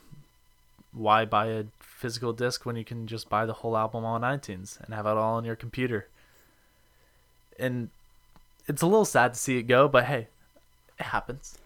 why 0.91 1.25
buy 1.25 1.47
a 1.47 1.65
physical 1.79 2.31
disc 2.31 2.65
when 2.65 2.75
you 2.75 2.85
can 2.85 3.07
just 3.07 3.27
buy 3.27 3.45
the 3.45 3.53
whole 3.53 3.75
album 3.75 4.05
on 4.05 4.21
iTunes 4.21 4.79
and 4.81 4.93
have 4.93 5.05
it 5.07 5.17
all 5.17 5.35
on 5.35 5.45
your 5.45 5.55
computer? 5.55 6.07
And 7.57 7.89
it's 8.67 8.81
a 8.81 8.85
little 8.85 9.05
sad 9.05 9.33
to 9.33 9.39
see 9.39 9.57
it 9.57 9.63
go, 9.63 9.87
but 9.87 10.05
hey, 10.05 10.27
it 10.99 11.03
happens. 11.07 11.57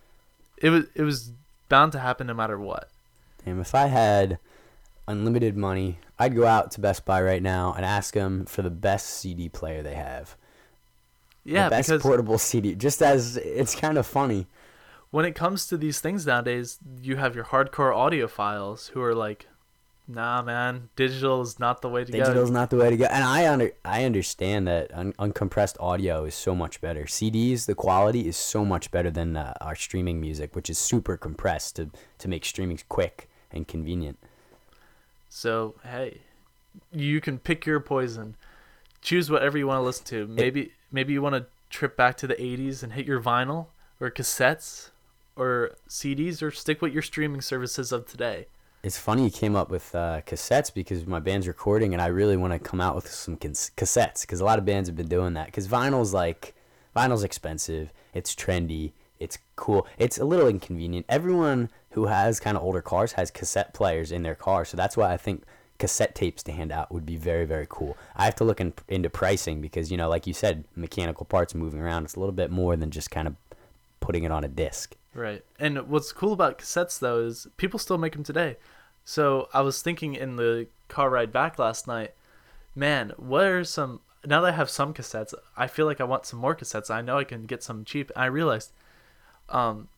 It 0.57 0.69
was 0.69 0.85
it 0.95 1.01
was 1.03 1.31
bound 1.69 1.91
to 1.93 1.99
happen 1.99 2.27
no 2.27 2.33
matter 2.33 2.59
what. 2.59 2.89
Damn, 3.45 3.59
if 3.61 3.73
I 3.73 3.87
had 3.87 4.39
unlimited 5.07 5.55
money, 5.55 5.99
I'd 6.19 6.35
go 6.35 6.45
out 6.45 6.71
to 6.71 6.81
Best 6.81 7.05
Buy 7.05 7.21
right 7.21 7.41
now 7.41 7.73
and 7.73 7.85
ask 7.85 8.13
them 8.13 8.45
for 8.45 8.61
the 8.61 8.69
best 8.69 9.07
CD 9.07 9.47
player 9.49 9.81
they 9.81 9.95
have. 9.95 10.35
Yeah, 11.45 11.65
the 11.65 11.77
best 11.77 11.89
because 11.89 12.01
portable 12.01 12.37
CD. 12.37 12.75
Just 12.75 13.01
as 13.01 13.37
it's 13.37 13.73
kind 13.73 13.97
of 13.97 14.05
funny. 14.05 14.47
when 15.11 15.25
it 15.25 15.33
comes 15.33 15.65
to 15.67 15.77
these 15.77 15.99
things 15.99 16.25
nowadays, 16.25 16.77
you 17.01 17.15
have 17.15 17.35
your 17.35 17.45
hardcore 17.45 17.93
audiophiles 17.93 18.91
who 18.91 19.01
are 19.01 19.15
like, 19.15 19.47
"Nah, 20.09 20.41
man, 20.41 20.89
digital 20.95 21.41
is 21.41 21.59
not 21.59 21.81
the 21.81 21.87
way 21.87 22.01
to 22.01 22.11
Digital's 22.11 22.27
go." 22.27 22.33
Digital's 22.33 22.51
not 22.51 22.69
the 22.71 22.77
way 22.77 22.89
to 22.89 22.97
go. 22.97 23.05
And 23.05 23.23
I 23.23 23.47
under 23.47 23.71
I 23.85 24.03
understand 24.05 24.67
that 24.67 24.91
un- 24.93 25.13
uncompressed 25.13 25.77
audio 25.79 26.25
is 26.25 26.33
so 26.33 26.55
much 26.55 26.81
better. 26.81 27.03
CDs, 27.03 27.67
the 27.67 27.75
quality 27.75 28.27
is 28.27 28.35
so 28.35 28.65
much 28.65 28.89
better 28.89 29.11
than 29.11 29.37
uh, 29.37 29.53
our 29.61 29.75
streaming 29.75 30.19
music, 30.19 30.55
which 30.55 30.69
is 30.69 30.79
super 30.79 31.15
compressed 31.15 31.75
to 31.75 31.91
to 32.17 32.27
make 32.27 32.43
streaming 32.43 32.79
quick 32.89 33.29
and 33.51 33.67
convenient. 33.67 34.17
So 35.29 35.75
hey, 35.83 36.21
you 36.91 37.21
can 37.21 37.37
pick 37.37 37.67
your 37.67 37.79
poison. 37.79 38.35
Choose 39.01 39.29
whatever 39.29 39.57
you 39.57 39.67
want 39.67 39.77
to 39.77 39.83
listen 39.83 40.05
to. 40.07 40.27
Maybe 40.27 40.71
maybe 40.91 41.13
you 41.13 41.21
want 41.21 41.35
to 41.35 41.45
trip 41.69 41.95
back 41.95 42.17
to 42.17 42.27
the 42.27 42.35
'80s 42.35 42.81
and 42.81 42.93
hit 42.93 43.05
your 43.05 43.21
vinyl 43.21 43.67
or 43.99 44.09
cassettes 44.09 44.89
or 45.35 45.75
CDs, 45.87 46.41
or 46.41 46.51
stick 46.51 46.81
with 46.81 46.93
your 46.93 47.01
streaming 47.01 47.41
services 47.41 47.91
of 47.91 48.05
today. 48.05 48.47
It's 48.81 48.97
funny 48.97 49.25
you 49.25 49.29
came 49.29 49.57
up 49.57 49.69
with 49.69 49.93
uh, 49.93 50.21
cassettes 50.25 50.73
because 50.73 51.05
my 51.05 51.19
band's 51.19 51.49
recording, 51.49 51.91
and 51.91 52.01
I 52.01 52.07
really 52.07 52.37
want 52.37 52.53
to 52.53 52.59
come 52.59 52.79
out 52.79 52.95
with 52.95 53.11
some 53.11 53.35
cas- 53.35 53.71
cassettes 53.75 54.21
because 54.21 54.39
a 54.39 54.45
lot 54.45 54.57
of 54.57 54.63
bands 54.63 54.87
have 54.87 54.95
been 54.95 55.09
doing 55.09 55.33
that. 55.33 55.47
Because 55.47 55.67
vinyl's 55.67 56.13
like 56.13 56.55
vinyl's 56.95 57.25
expensive, 57.25 57.91
it's 58.13 58.33
trendy, 58.33 58.93
it's 59.19 59.37
cool, 59.57 59.85
it's 59.97 60.17
a 60.17 60.23
little 60.23 60.47
inconvenient. 60.47 61.05
Everyone 61.09 61.69
who 61.91 62.05
has 62.05 62.39
kind 62.39 62.55
of 62.55 62.63
older 62.63 62.81
cars 62.81 63.13
has 63.13 63.31
cassette 63.31 63.73
players 63.73 64.13
in 64.13 64.23
their 64.23 64.35
car, 64.35 64.63
so 64.63 64.77
that's 64.77 64.95
why 64.95 65.11
I 65.11 65.17
think 65.17 65.43
cassette 65.77 66.15
tapes 66.15 66.41
to 66.43 66.53
hand 66.53 66.71
out 66.71 66.89
would 66.89 67.05
be 67.05 67.17
very 67.17 67.45
very 67.45 67.67
cool. 67.69 67.97
I 68.15 68.23
have 68.23 68.35
to 68.35 68.45
look 68.45 68.61
in, 68.61 68.71
into 68.87 69.09
pricing 69.09 69.59
because 69.59 69.91
you 69.91 69.97
know, 69.97 70.07
like 70.07 70.25
you 70.25 70.33
said, 70.33 70.63
mechanical 70.77 71.25
parts 71.25 71.53
moving 71.53 71.81
around. 71.81 72.05
It's 72.05 72.15
a 72.15 72.19
little 72.19 72.31
bit 72.31 72.49
more 72.49 72.77
than 72.77 72.91
just 72.91 73.11
kind 73.11 73.27
of 73.27 73.35
putting 74.09 74.23
it 74.23 74.31
on 74.31 74.43
a 74.43 74.47
disc. 74.47 74.95
Right. 75.13 75.45
And 75.59 75.87
what's 75.87 76.11
cool 76.11 76.33
about 76.33 76.57
cassettes 76.57 76.97
though 76.97 77.19
is 77.19 77.45
people 77.57 77.77
still 77.77 77.99
make 77.99 78.13
them 78.13 78.23
today. 78.23 78.57
So 79.05 79.49
I 79.53 79.61
was 79.61 79.83
thinking 79.83 80.15
in 80.15 80.35
the 80.35 80.65
car 80.87 81.11
ride 81.11 81.31
back 81.31 81.59
last 81.59 81.85
night, 81.87 82.15
man, 82.73 83.13
what 83.17 83.45
are 83.45 83.63
some 83.63 83.99
now 84.25 84.41
that 84.41 84.53
I 84.53 84.55
have 84.55 84.67
some 84.67 84.95
cassettes, 84.95 85.35
I 85.55 85.67
feel 85.67 85.85
like 85.85 86.01
I 86.01 86.05
want 86.05 86.25
some 86.25 86.39
more 86.39 86.55
cassettes. 86.55 86.89
I 86.89 87.03
know 87.03 87.19
I 87.19 87.23
can 87.23 87.43
get 87.43 87.61
some 87.61 87.85
cheap. 87.85 88.11
I 88.15 88.25
realized 88.25 88.71
um 89.49 89.89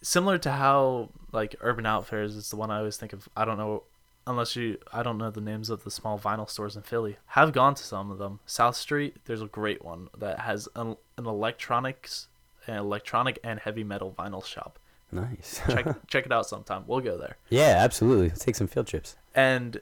similar 0.00 0.38
to 0.38 0.52
how 0.52 1.10
like 1.30 1.54
Urban 1.60 1.84
Outfitters 1.84 2.36
is 2.36 2.48
the 2.48 2.56
one 2.56 2.70
I 2.70 2.78
always 2.78 2.96
think 2.96 3.12
of. 3.12 3.28
I 3.36 3.44
don't 3.44 3.58
know 3.58 3.82
unless 4.26 4.56
you 4.56 4.78
I 4.94 5.02
don't 5.02 5.18
know 5.18 5.30
the 5.30 5.42
names 5.42 5.68
of 5.68 5.84
the 5.84 5.90
small 5.90 6.18
vinyl 6.18 6.48
stores 6.48 6.74
in 6.74 6.80
Philly. 6.80 7.18
Have 7.26 7.52
gone 7.52 7.74
to 7.74 7.84
some 7.84 8.10
of 8.10 8.16
them. 8.16 8.40
South 8.46 8.76
Street, 8.76 9.16
there's 9.26 9.42
a 9.42 9.46
great 9.46 9.84
one 9.84 10.08
that 10.16 10.38
has 10.38 10.70
an, 10.74 10.96
an 11.18 11.26
electronics 11.26 12.28
an 12.68 12.76
electronic 12.76 13.38
and 13.42 13.58
heavy 13.60 13.82
metal 13.84 14.14
vinyl 14.18 14.44
shop. 14.44 14.78
Nice. 15.10 15.60
Check 15.68 15.86
check 16.08 16.26
it 16.26 16.32
out 16.32 16.46
sometime. 16.46 16.84
We'll 16.86 17.00
go 17.00 17.16
there. 17.18 17.36
yeah, 17.48 17.76
absolutely. 17.78 18.28
Let's 18.28 18.44
take 18.44 18.54
some 18.56 18.66
field 18.68 18.86
trips. 18.86 19.16
And 19.34 19.80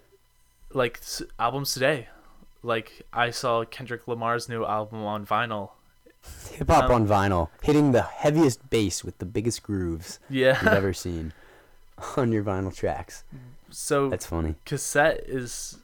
like 0.73 0.99
s- 1.03 1.23
albums 1.39 1.73
today, 1.75 2.09
like 2.63 3.03
I 3.13 3.31
saw 3.31 3.65
Kendrick 3.65 4.07
Lamar's 4.09 4.49
new 4.49 4.65
album 4.65 5.03
on 5.05 5.27
vinyl. 5.27 5.71
Hip 6.53 6.69
hop 6.69 6.85
Um, 6.91 6.93
on 6.93 7.07
vinyl, 7.09 7.49
hitting 7.63 7.93
the 7.93 8.03
heaviest 8.03 8.69
bass 8.71 9.05
with 9.05 9.19
the 9.19 9.25
biggest 9.27 9.63
grooves 9.63 10.19
yeah. 10.29 10.59
you've 10.61 10.73
ever 10.73 10.93
seen 11.07 11.33
on 12.17 12.33
your 12.33 12.43
vinyl 12.43 12.75
tracks. 12.75 13.23
so 13.71 14.09
That's 14.09 14.27
funny. 14.27 14.55
cassette 14.65 15.25
is 15.27 15.79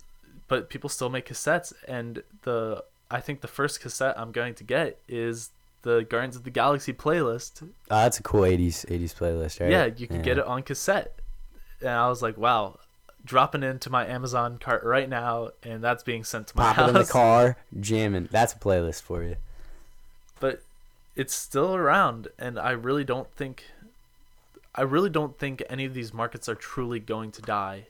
but 0.48 0.68
people 0.68 0.88
still 0.90 1.08
make 1.08 1.26
cassettes 1.28 1.72
and 1.88 2.22
the 2.42 2.84
I 3.10 3.20
think 3.20 3.40
the 3.40 3.48
first 3.48 3.80
cassette 3.80 4.18
I'm 4.18 4.32
going 4.32 4.54
to 4.56 4.64
get 4.64 4.98
is 5.08 5.50
the 5.82 6.04
Guardians 6.08 6.36
of 6.36 6.44
the 6.44 6.50
Galaxy 6.50 6.92
playlist. 6.92 7.62
Oh, 7.62 7.68
that's 7.88 8.18
a 8.18 8.22
cool 8.22 8.42
'80s 8.42 8.86
'80s 8.86 9.14
playlist, 9.14 9.60
right? 9.60 9.70
Yeah, 9.70 9.86
you 9.96 10.06
can 10.06 10.22
get 10.22 10.38
it 10.38 10.44
on 10.44 10.62
cassette. 10.62 11.18
And 11.80 11.90
I 11.90 12.08
was 12.08 12.22
like, 12.22 12.36
wow, 12.38 12.78
dropping 13.24 13.62
into 13.62 13.90
my 13.90 14.06
Amazon 14.06 14.58
cart 14.58 14.84
right 14.84 15.08
now 15.08 15.50
and 15.64 15.82
that's 15.82 16.02
being 16.04 16.22
sent 16.24 16.46
to 16.48 16.56
my 16.56 16.64
Pop 16.64 16.76
house. 16.76 16.86
it 16.90 16.96
in 16.96 17.02
the 17.02 17.08
car, 17.08 17.56
jamming. 17.80 18.28
That's 18.30 18.52
a 18.52 18.58
playlist 18.58 19.02
for 19.02 19.22
you. 19.24 19.36
but 20.40 20.62
it's 21.14 21.34
still 21.34 21.74
around 21.74 22.28
and 22.38 22.58
i 22.58 22.70
really 22.70 23.04
don't 23.04 23.30
think 23.34 23.64
i 24.74 24.80
really 24.80 25.10
don't 25.10 25.38
think 25.38 25.62
any 25.68 25.84
of 25.84 25.92
these 25.92 26.14
markets 26.14 26.48
are 26.48 26.54
truly 26.54 26.98
going 26.98 27.30
to 27.30 27.42
die 27.42 27.84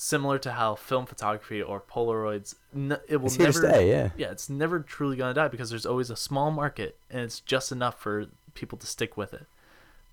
similar 0.00 0.38
to 0.38 0.52
how 0.52 0.76
film 0.76 1.04
photography 1.06 1.60
or 1.60 1.80
polaroids 1.80 2.54
n- 2.72 2.98
it 3.08 3.16
will 3.16 3.26
It's 3.26 3.36
never 3.38 3.52
stay. 3.52 3.88
Yeah. 3.90 4.10
yeah 4.16 4.30
it's 4.30 4.48
never 4.48 4.78
truly 4.78 5.16
going 5.16 5.34
to 5.34 5.40
die 5.40 5.48
because 5.48 5.70
there's 5.70 5.84
always 5.84 6.08
a 6.08 6.14
small 6.14 6.52
market 6.52 6.96
and 7.10 7.22
it's 7.22 7.40
just 7.40 7.72
enough 7.72 7.98
for 8.00 8.26
people 8.54 8.78
to 8.78 8.86
stick 8.86 9.16
with 9.16 9.34
it 9.34 9.46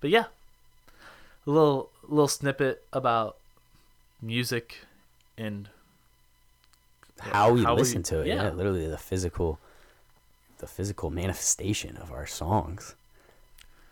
but 0.00 0.10
yeah 0.10 0.24
a 1.46 1.50
little 1.50 1.90
little 2.02 2.26
snippet 2.26 2.82
about 2.92 3.36
music 4.20 4.78
and 5.38 5.68
how 7.20 7.52
we 7.52 7.62
how 7.62 7.74
we- 7.74 7.82
listen 7.82 8.02
to 8.02 8.22
it. 8.22 8.26
Yeah. 8.26 8.42
yeah. 8.42 8.50
literally 8.50 8.88
the 8.88 8.98
physical, 8.98 9.60
the 10.58 10.66
physical 10.66 11.10
manifestation 11.10 11.96
of 11.98 12.10
our 12.12 12.26
songs. 12.26 12.96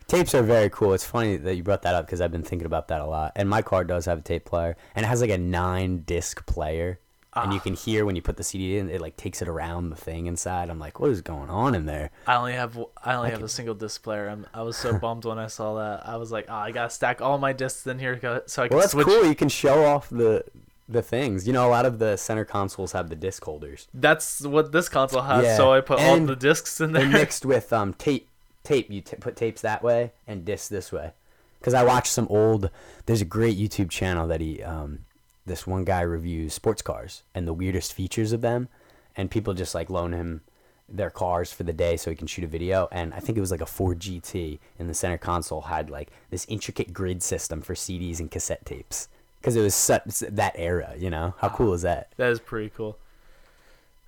Tapes 0.06 0.34
are 0.34 0.42
very 0.42 0.68
cool. 0.70 0.92
It's 0.94 1.04
funny 1.06 1.37
that 1.38 1.54
you 1.54 1.62
brought 1.62 1.82
that 1.82 1.94
up 1.94 2.06
because 2.06 2.20
I've 2.20 2.32
been 2.32 2.42
thinking 2.42 2.66
about 2.66 2.88
that 2.88 3.00
a 3.00 3.06
lot. 3.06 3.32
And 3.37 3.49
my 3.49 3.62
car 3.62 3.84
does 3.84 4.04
have 4.06 4.18
a 4.18 4.23
tape 4.23 4.44
player, 4.44 4.76
and 4.94 5.04
it 5.04 5.08
has 5.08 5.20
like 5.20 5.30
a 5.30 5.38
nine 5.38 6.02
disc 6.06 6.44
player, 6.46 7.00
and 7.34 7.52
you 7.52 7.58
Ah. 7.58 7.62
can 7.62 7.75
hear 7.75 8.04
when 8.04 8.14
you 8.14 8.23
put 8.23 8.37
the 8.37 8.44
CD 8.44 8.78
in, 8.78 8.88
it 8.90 9.00
like 9.00 9.16
takes 9.16 9.40
it 9.42 9.49
around 9.49 9.90
the 9.90 9.96
thing 9.96 10.26
inside. 10.26 10.68
I'm 10.70 10.78
like, 10.78 11.00
what 11.00 11.11
is 11.11 11.20
going 11.23 11.49
on 11.50 11.75
in 11.75 11.87
there? 11.87 12.11
I 12.26 12.34
only 12.37 12.52
have 12.52 12.78
I 13.02 13.14
only 13.14 13.28
I 13.28 13.30
have 13.30 13.38
can- 13.40 13.46
a 13.46 13.49
single 13.49 13.75
disc 13.75 14.02
player. 14.02 14.28
I'm, 14.28 14.46
I 14.54 14.62
was 14.62 14.76
so 14.84 14.96
bummed 14.99 15.25
when 15.25 15.38
I 15.38 15.46
saw 15.49 15.75
that. 15.76 16.06
I 16.06 16.16
was 16.16 16.30
like, 16.30 16.46
oh, 16.49 16.54
I 16.54 16.70
gotta 16.70 16.90
stack 16.90 17.20
all 17.23 17.38
my 17.38 17.52
discs 17.52 17.87
in 17.87 17.99
here 17.99 18.20
so 18.46 18.62
I 18.62 18.68
can 18.68 18.76
Well, 18.76 18.82
that's 18.82 18.92
switch. 18.92 19.06
cool. 19.06 19.25
You 19.26 19.34
can 19.34 19.49
show 19.49 19.84
off 19.84 20.08
the 20.11 20.44
the 20.87 21.00
things. 21.00 21.46
You 21.46 21.54
know, 21.54 21.66
a 21.66 21.70
lot 21.70 21.87
of 21.87 21.99
the 21.99 22.16
center 22.18 22.44
consoles 22.44 22.92
have 22.92 23.08
the 23.08 23.16
disc 23.16 23.42
holders. 23.42 23.88
That's 23.94 24.42
what 24.42 24.70
this 24.70 24.90
console 24.90 25.23
has. 25.23 25.42
Yeah, 25.44 25.56
So 25.56 25.73
I 25.73 25.80
put 25.80 25.99
all 25.99 26.20
the 26.20 26.37
discs 26.37 26.78
in 26.78 26.92
They're 26.92 27.04
there. 27.04 27.11
mixed 27.12 27.46
with 27.46 27.73
um 27.73 27.94
tape. 27.94 28.28
Tape. 28.64 28.90
You 28.90 29.00
t- 29.00 29.16
put 29.16 29.37
tapes 29.37 29.61
that 29.62 29.83
way 29.83 30.12
and 30.26 30.44
discs 30.44 30.68
this 30.68 30.90
way. 30.90 31.12
Because 31.59 31.75
I 31.75 31.85
watched 31.85 32.12
some 32.12 32.26
old. 32.28 32.71
There's 33.06 33.23
a 33.23 33.26
great 33.26 33.56
YouTube 33.59 33.90
channel 33.90 34.26
that 34.28 34.40
he 34.40 34.62
um 34.62 35.00
this 35.47 35.66
one 35.66 35.85
guy 35.85 36.00
reviews 36.00 36.54
sports 36.54 36.83
cars 36.83 37.23
and 37.35 37.47
the 37.47 37.52
weirdest 37.52 37.92
features 37.92 38.33
of 38.33 38.40
them, 38.40 38.68
and 39.16 39.30
people 39.30 39.54
just 39.54 39.75
like 39.75 39.90
loan 39.90 40.12
him 40.12 40.40
their 40.88 41.11
cars 41.11 41.52
for 41.52 41.62
the 41.62 41.73
day 41.73 41.97
so 41.97 42.11
he 42.11 42.16
can 42.16 42.26
shoot 42.26 42.44
a 42.44 42.49
video. 42.49 42.88
And 42.92 43.14
I 43.14 43.21
think 43.21 43.38
it 43.38 43.40
was 43.40 43.50
like 43.50 43.61
a 43.61 43.66
Ford 43.66 44.00
GT, 44.00 44.59
and 44.78 44.88
the 44.88 44.94
center 44.94 45.18
console 45.18 45.62
had 45.62 45.90
like 45.90 46.11
this 46.30 46.47
intricate 46.49 46.92
grid 46.92 47.23
system 47.23 47.62
for 47.62 47.75
CDs 47.75 48.21
and 48.21 48.30
cassette 48.30 48.64
tapes. 48.66 49.09
Because 49.40 49.56
it 49.56 49.62
was 49.62 49.75
such 49.75 50.21
that 50.21 50.54
era, 50.56 50.94
you 50.99 51.11
know. 51.11 51.35
How 51.38 51.50
cool 51.50 51.75
is 51.75 51.83
that? 51.83 52.12
That 52.16 52.30
is 52.30 52.40
pretty 52.40 52.71
cool. 52.71 52.97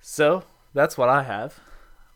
So 0.01 0.43
that's 0.73 0.97
what 0.97 1.09
I 1.09 1.23
have. 1.23 1.59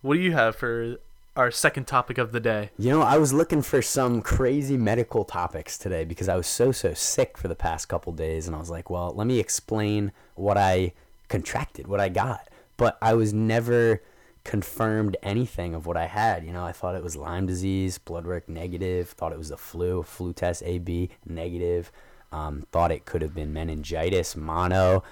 What 0.01 0.15
do 0.15 0.21
you 0.21 0.31
have 0.31 0.55
for 0.55 0.97
our 1.35 1.51
second 1.51 1.85
topic 1.85 2.17
of 2.17 2.31
the 2.31 2.39
day? 2.39 2.71
You 2.77 2.89
know, 2.89 3.01
I 3.01 3.17
was 3.17 3.33
looking 3.33 3.61
for 3.61 3.81
some 3.81 4.21
crazy 4.21 4.77
medical 4.77 5.23
topics 5.23 5.77
today 5.77 6.03
because 6.03 6.27
I 6.27 6.35
was 6.35 6.47
so 6.47 6.71
so 6.71 6.93
sick 6.93 7.37
for 7.37 7.47
the 7.47 7.55
past 7.55 7.87
couple 7.87 8.13
days 8.13 8.47
and 8.47 8.55
I 8.55 8.59
was 8.59 8.69
like, 8.69 8.89
well, 8.89 9.13
let 9.15 9.27
me 9.27 9.39
explain 9.39 10.11
what 10.35 10.57
I 10.57 10.93
contracted, 11.29 11.87
what 11.87 11.99
I 11.99 12.09
got. 12.09 12.47
But 12.77 12.97
I 13.01 13.13
was 13.13 13.33
never 13.33 14.01
confirmed 14.43 15.15
anything 15.21 15.75
of 15.75 15.85
what 15.85 15.97
I 15.97 16.07
had. 16.07 16.43
You 16.43 16.51
know, 16.51 16.65
I 16.65 16.71
thought 16.71 16.95
it 16.95 17.03
was 17.03 17.15
Lyme 17.15 17.45
disease, 17.45 17.97
blood 17.97 18.25
work 18.25 18.49
negative, 18.49 19.09
thought 19.09 19.31
it 19.31 19.37
was 19.37 19.49
the 19.49 19.57
flu, 19.57 20.03
flu 20.03 20.33
test 20.33 20.63
AB 20.65 21.09
negative, 21.25 21.91
um, 22.31 22.65
thought 22.71 22.91
it 22.91 23.05
could 23.05 23.21
have 23.21 23.35
been 23.35 23.53
meningitis, 23.53 24.35
mono 24.35 25.03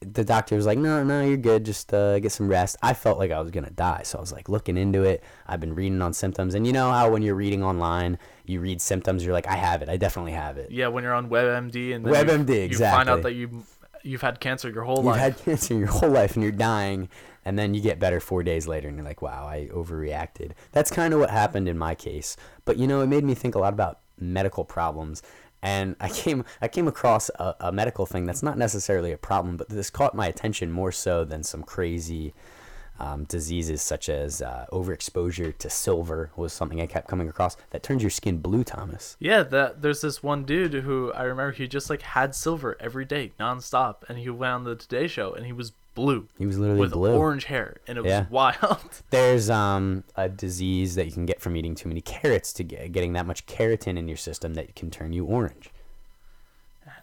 the 0.00 0.24
doctor 0.24 0.54
was 0.56 0.66
like, 0.66 0.78
"No, 0.78 1.02
no, 1.02 1.22
you're 1.22 1.36
good. 1.36 1.64
Just 1.64 1.92
uh, 1.92 2.18
get 2.20 2.32
some 2.32 2.48
rest." 2.48 2.76
I 2.82 2.94
felt 2.94 3.18
like 3.18 3.30
I 3.30 3.40
was 3.40 3.50
gonna 3.50 3.70
die, 3.70 4.02
so 4.04 4.18
I 4.18 4.20
was 4.20 4.32
like 4.32 4.48
looking 4.48 4.76
into 4.76 5.02
it. 5.02 5.22
I've 5.46 5.60
been 5.60 5.74
reading 5.74 6.00
on 6.02 6.12
symptoms, 6.12 6.54
and 6.54 6.66
you 6.66 6.72
know 6.72 6.90
how 6.90 7.10
when 7.10 7.22
you're 7.22 7.34
reading 7.34 7.64
online, 7.64 8.18
you 8.46 8.60
read 8.60 8.80
symptoms, 8.80 9.24
you're 9.24 9.32
like, 9.32 9.48
"I 9.48 9.56
have 9.56 9.82
it. 9.82 9.88
I 9.88 9.96
definitely 9.96 10.32
have 10.32 10.56
it." 10.56 10.70
Yeah, 10.70 10.88
when 10.88 11.04
you're 11.04 11.14
on 11.14 11.28
WebMD 11.28 11.94
and 11.94 12.04
then 12.04 12.12
WebMD, 12.12 12.48
you, 12.48 12.68
you 12.70 12.78
find 12.78 13.08
out 13.08 13.22
that 13.22 13.34
you 13.34 13.64
you've 14.02 14.22
had 14.22 14.40
cancer 14.40 14.70
your 14.70 14.84
whole 14.84 15.02
life. 15.02 15.16
You've 15.16 15.22
had 15.22 15.38
cancer 15.44 15.74
your 15.74 15.88
whole 15.88 16.10
life, 16.10 16.34
and 16.34 16.42
you're 16.42 16.52
dying, 16.52 17.08
and 17.44 17.58
then 17.58 17.74
you 17.74 17.80
get 17.80 17.98
better 17.98 18.20
four 18.20 18.42
days 18.42 18.68
later, 18.68 18.88
and 18.88 18.96
you're 18.96 19.06
like, 19.06 19.22
"Wow, 19.22 19.46
I 19.46 19.68
overreacted." 19.72 20.52
That's 20.72 20.90
kind 20.90 21.12
of 21.12 21.20
what 21.20 21.30
happened 21.30 21.68
in 21.68 21.76
my 21.76 21.94
case. 21.94 22.36
But 22.64 22.76
you 22.76 22.86
know, 22.86 23.00
it 23.00 23.08
made 23.08 23.24
me 23.24 23.34
think 23.34 23.54
a 23.54 23.58
lot 23.58 23.72
about 23.72 24.00
medical 24.20 24.64
problems. 24.64 25.22
And 25.62 25.96
I 26.00 26.08
came 26.08 26.44
I 26.60 26.68
came 26.68 26.88
across 26.88 27.30
a, 27.38 27.54
a 27.60 27.72
medical 27.72 28.06
thing 28.06 28.26
that's 28.26 28.42
not 28.42 28.58
necessarily 28.58 29.12
a 29.12 29.18
problem, 29.18 29.56
but 29.56 29.68
this 29.68 29.90
caught 29.90 30.14
my 30.14 30.26
attention 30.26 30.70
more 30.70 30.92
so 30.92 31.24
than 31.24 31.42
some 31.42 31.62
crazy 31.62 32.34
um, 33.00 33.24
diseases 33.24 33.80
such 33.80 34.08
as 34.08 34.42
uh, 34.42 34.66
overexposure 34.72 35.56
to 35.58 35.70
silver 35.70 36.30
was 36.36 36.52
something 36.52 36.80
I 36.80 36.86
kept 36.86 37.08
coming 37.08 37.28
across 37.28 37.56
that 37.70 37.82
turns 37.82 38.02
your 38.02 38.10
skin 38.10 38.38
blue, 38.38 38.64
Thomas. 38.64 39.16
Yeah, 39.20 39.44
that 39.44 39.82
there's 39.82 40.00
this 40.00 40.22
one 40.22 40.44
dude 40.44 40.74
who 40.74 41.12
I 41.12 41.22
remember 41.22 41.52
he 41.52 41.68
just 41.68 41.90
like 41.90 42.02
had 42.02 42.34
silver 42.34 42.76
every 42.80 43.04
day 43.04 43.32
nonstop, 43.38 44.08
and 44.08 44.18
he 44.18 44.30
went 44.30 44.52
on 44.52 44.64
the 44.64 44.74
Today 44.74 45.06
Show 45.06 45.32
and 45.32 45.46
he 45.46 45.52
was 45.52 45.72
blue 45.98 46.28
He 46.38 46.46
was 46.46 46.58
literally 46.58 46.80
with 46.80 46.92
blue. 46.92 47.14
orange 47.16 47.44
hair, 47.44 47.76
and 47.86 47.98
it 47.98 48.04
was 48.04 48.30
wild. 48.30 49.02
There's 49.10 49.50
um, 49.50 50.04
a 50.16 50.28
disease 50.28 50.94
that 50.94 51.04
you 51.06 51.12
can 51.12 51.26
get 51.26 51.40
from 51.40 51.56
eating 51.56 51.74
too 51.74 51.88
many 51.88 52.00
carrots 52.00 52.52
to 52.54 52.62
get 52.64 52.90
getting 52.92 53.12
that 53.14 53.26
much 53.26 53.44
keratin 53.46 53.98
in 53.98 54.08
your 54.08 54.16
system 54.16 54.54
that 54.54 54.74
can 54.74 54.90
turn 54.90 55.12
you 55.12 55.24
orange. 55.26 55.70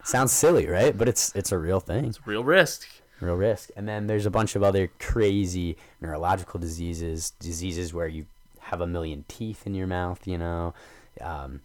Sounds 0.03 0.31
silly, 0.31 0.67
right? 0.67 0.95
But 0.97 1.07
it's 1.07 1.33
it's 1.35 1.51
a 1.51 1.57
real 1.57 1.79
thing, 1.79 2.05
It's 2.05 2.25
real 2.27 2.43
risk. 2.43 2.87
real 3.21 3.35
risk. 3.35 3.69
And 3.75 3.87
then 3.87 4.07
there's 4.07 4.25
a 4.25 4.31
bunch 4.31 4.55
of 4.55 4.63
other 4.63 4.89
crazy 4.99 5.77
neurological 6.01 6.59
diseases, 6.59 7.31
diseases 7.39 7.93
where 7.93 8.07
you 8.07 8.25
have 8.59 8.81
a 8.81 8.87
million 8.87 9.25
teeth 9.27 9.65
in 9.65 9.73
your 9.75 9.87
mouth. 9.87 10.27
You 10.27 10.37
know, 10.37 10.73
um, 11.21 11.61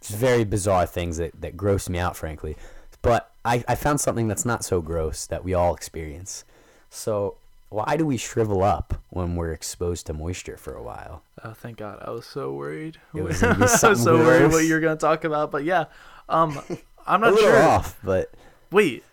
just 0.00 0.18
very 0.18 0.44
bizarre 0.44 0.86
things 0.86 1.16
that 1.16 1.40
that 1.40 1.56
gross 1.56 1.88
me 1.88 1.98
out, 1.98 2.16
frankly. 2.16 2.56
But 3.02 3.30
I, 3.46 3.64
I 3.66 3.74
found 3.76 3.98
something 4.00 4.28
that's 4.28 4.44
not 4.44 4.62
so 4.62 4.82
gross 4.82 5.24
that 5.26 5.42
we 5.42 5.54
all 5.54 5.74
experience. 5.74 6.44
So 6.90 7.36
why 7.70 7.96
do 7.96 8.04
we 8.04 8.16
shrivel 8.16 8.62
up 8.62 9.00
when 9.10 9.36
we're 9.36 9.52
exposed 9.52 10.06
to 10.06 10.12
moisture 10.12 10.56
for 10.56 10.74
a 10.74 10.82
while? 10.82 11.22
Oh, 11.42 11.52
thank 11.52 11.78
God! 11.78 12.02
I 12.04 12.10
was 12.10 12.26
so 12.26 12.52
worried. 12.52 12.98
Was 13.14 13.42
I 13.42 13.56
was 13.56 14.02
so 14.02 14.18
worried 14.18 14.50
what 14.50 14.64
you're 14.64 14.80
gonna 14.80 14.96
talk 14.96 15.24
about, 15.24 15.50
but 15.50 15.64
yeah, 15.64 15.84
um, 16.28 16.60
I'm 17.06 17.22
a 17.22 17.26
not 17.26 17.34
little 17.34 17.50
sure. 17.50 17.62
off, 17.62 17.98
but 18.02 18.32
Wait, 18.70 19.04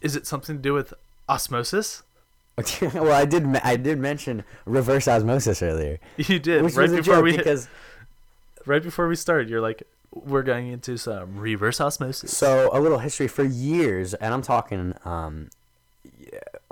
is 0.00 0.16
it 0.16 0.26
something 0.26 0.56
to 0.56 0.62
do 0.62 0.74
with 0.74 0.94
osmosis? 1.28 2.02
well, 2.82 3.12
I 3.12 3.24
did 3.24 3.44
I 3.62 3.76
did 3.76 3.98
mention 3.98 4.44
reverse 4.64 5.06
osmosis 5.06 5.62
earlier, 5.62 6.00
You 6.16 6.38
did 6.38 6.64
which 6.64 6.74
right 6.74 6.90
was 6.90 6.98
before 6.98 7.22
we 7.22 7.36
because 7.36 7.68
right 8.66 8.82
before 8.82 9.06
we 9.08 9.14
started. 9.14 9.48
You're 9.48 9.60
like, 9.60 9.84
we're 10.12 10.42
going 10.42 10.68
into 10.68 10.96
some 10.96 11.36
reverse 11.38 11.80
osmosis. 11.80 12.36
so 12.36 12.70
a 12.72 12.80
little 12.80 12.98
history 12.98 13.28
for 13.28 13.44
years, 13.44 14.14
and 14.14 14.34
I'm 14.34 14.42
talking 14.42 14.94
um 15.04 15.50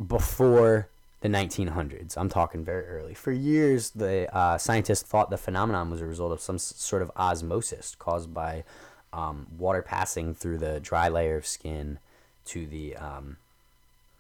before 0.05 0.89
the 1.21 1.29
1900s. 1.29 2.17
I'm 2.17 2.29
talking 2.29 2.65
very 2.65 2.87
early. 2.87 3.15
For 3.15 3.33
years, 3.33 3.91
the 3.91 4.35
uh, 4.37 4.59
scientists 4.59 5.03
thought 5.03 5.31
the 5.31 5.39
phenomenon 5.39 5.91
was 5.91 6.01
a 6.01 6.07
result 6.07 6.33
of 6.33 6.41
some 6.41 6.59
sort 6.59 7.03
of 7.03 7.11
osmosis 7.17 7.97
caused 7.99 8.33
by 8.33 8.65
um, 9.13 9.47
water 9.59 9.83
passing 9.83 10.35
through 10.35 10.59
the 10.59 10.79
dry 10.81 11.09
layer 11.09 11.37
of 11.37 11.47
skin 11.47 11.99
to 12.47 12.67
the 12.67 12.97
um, 12.97 13.39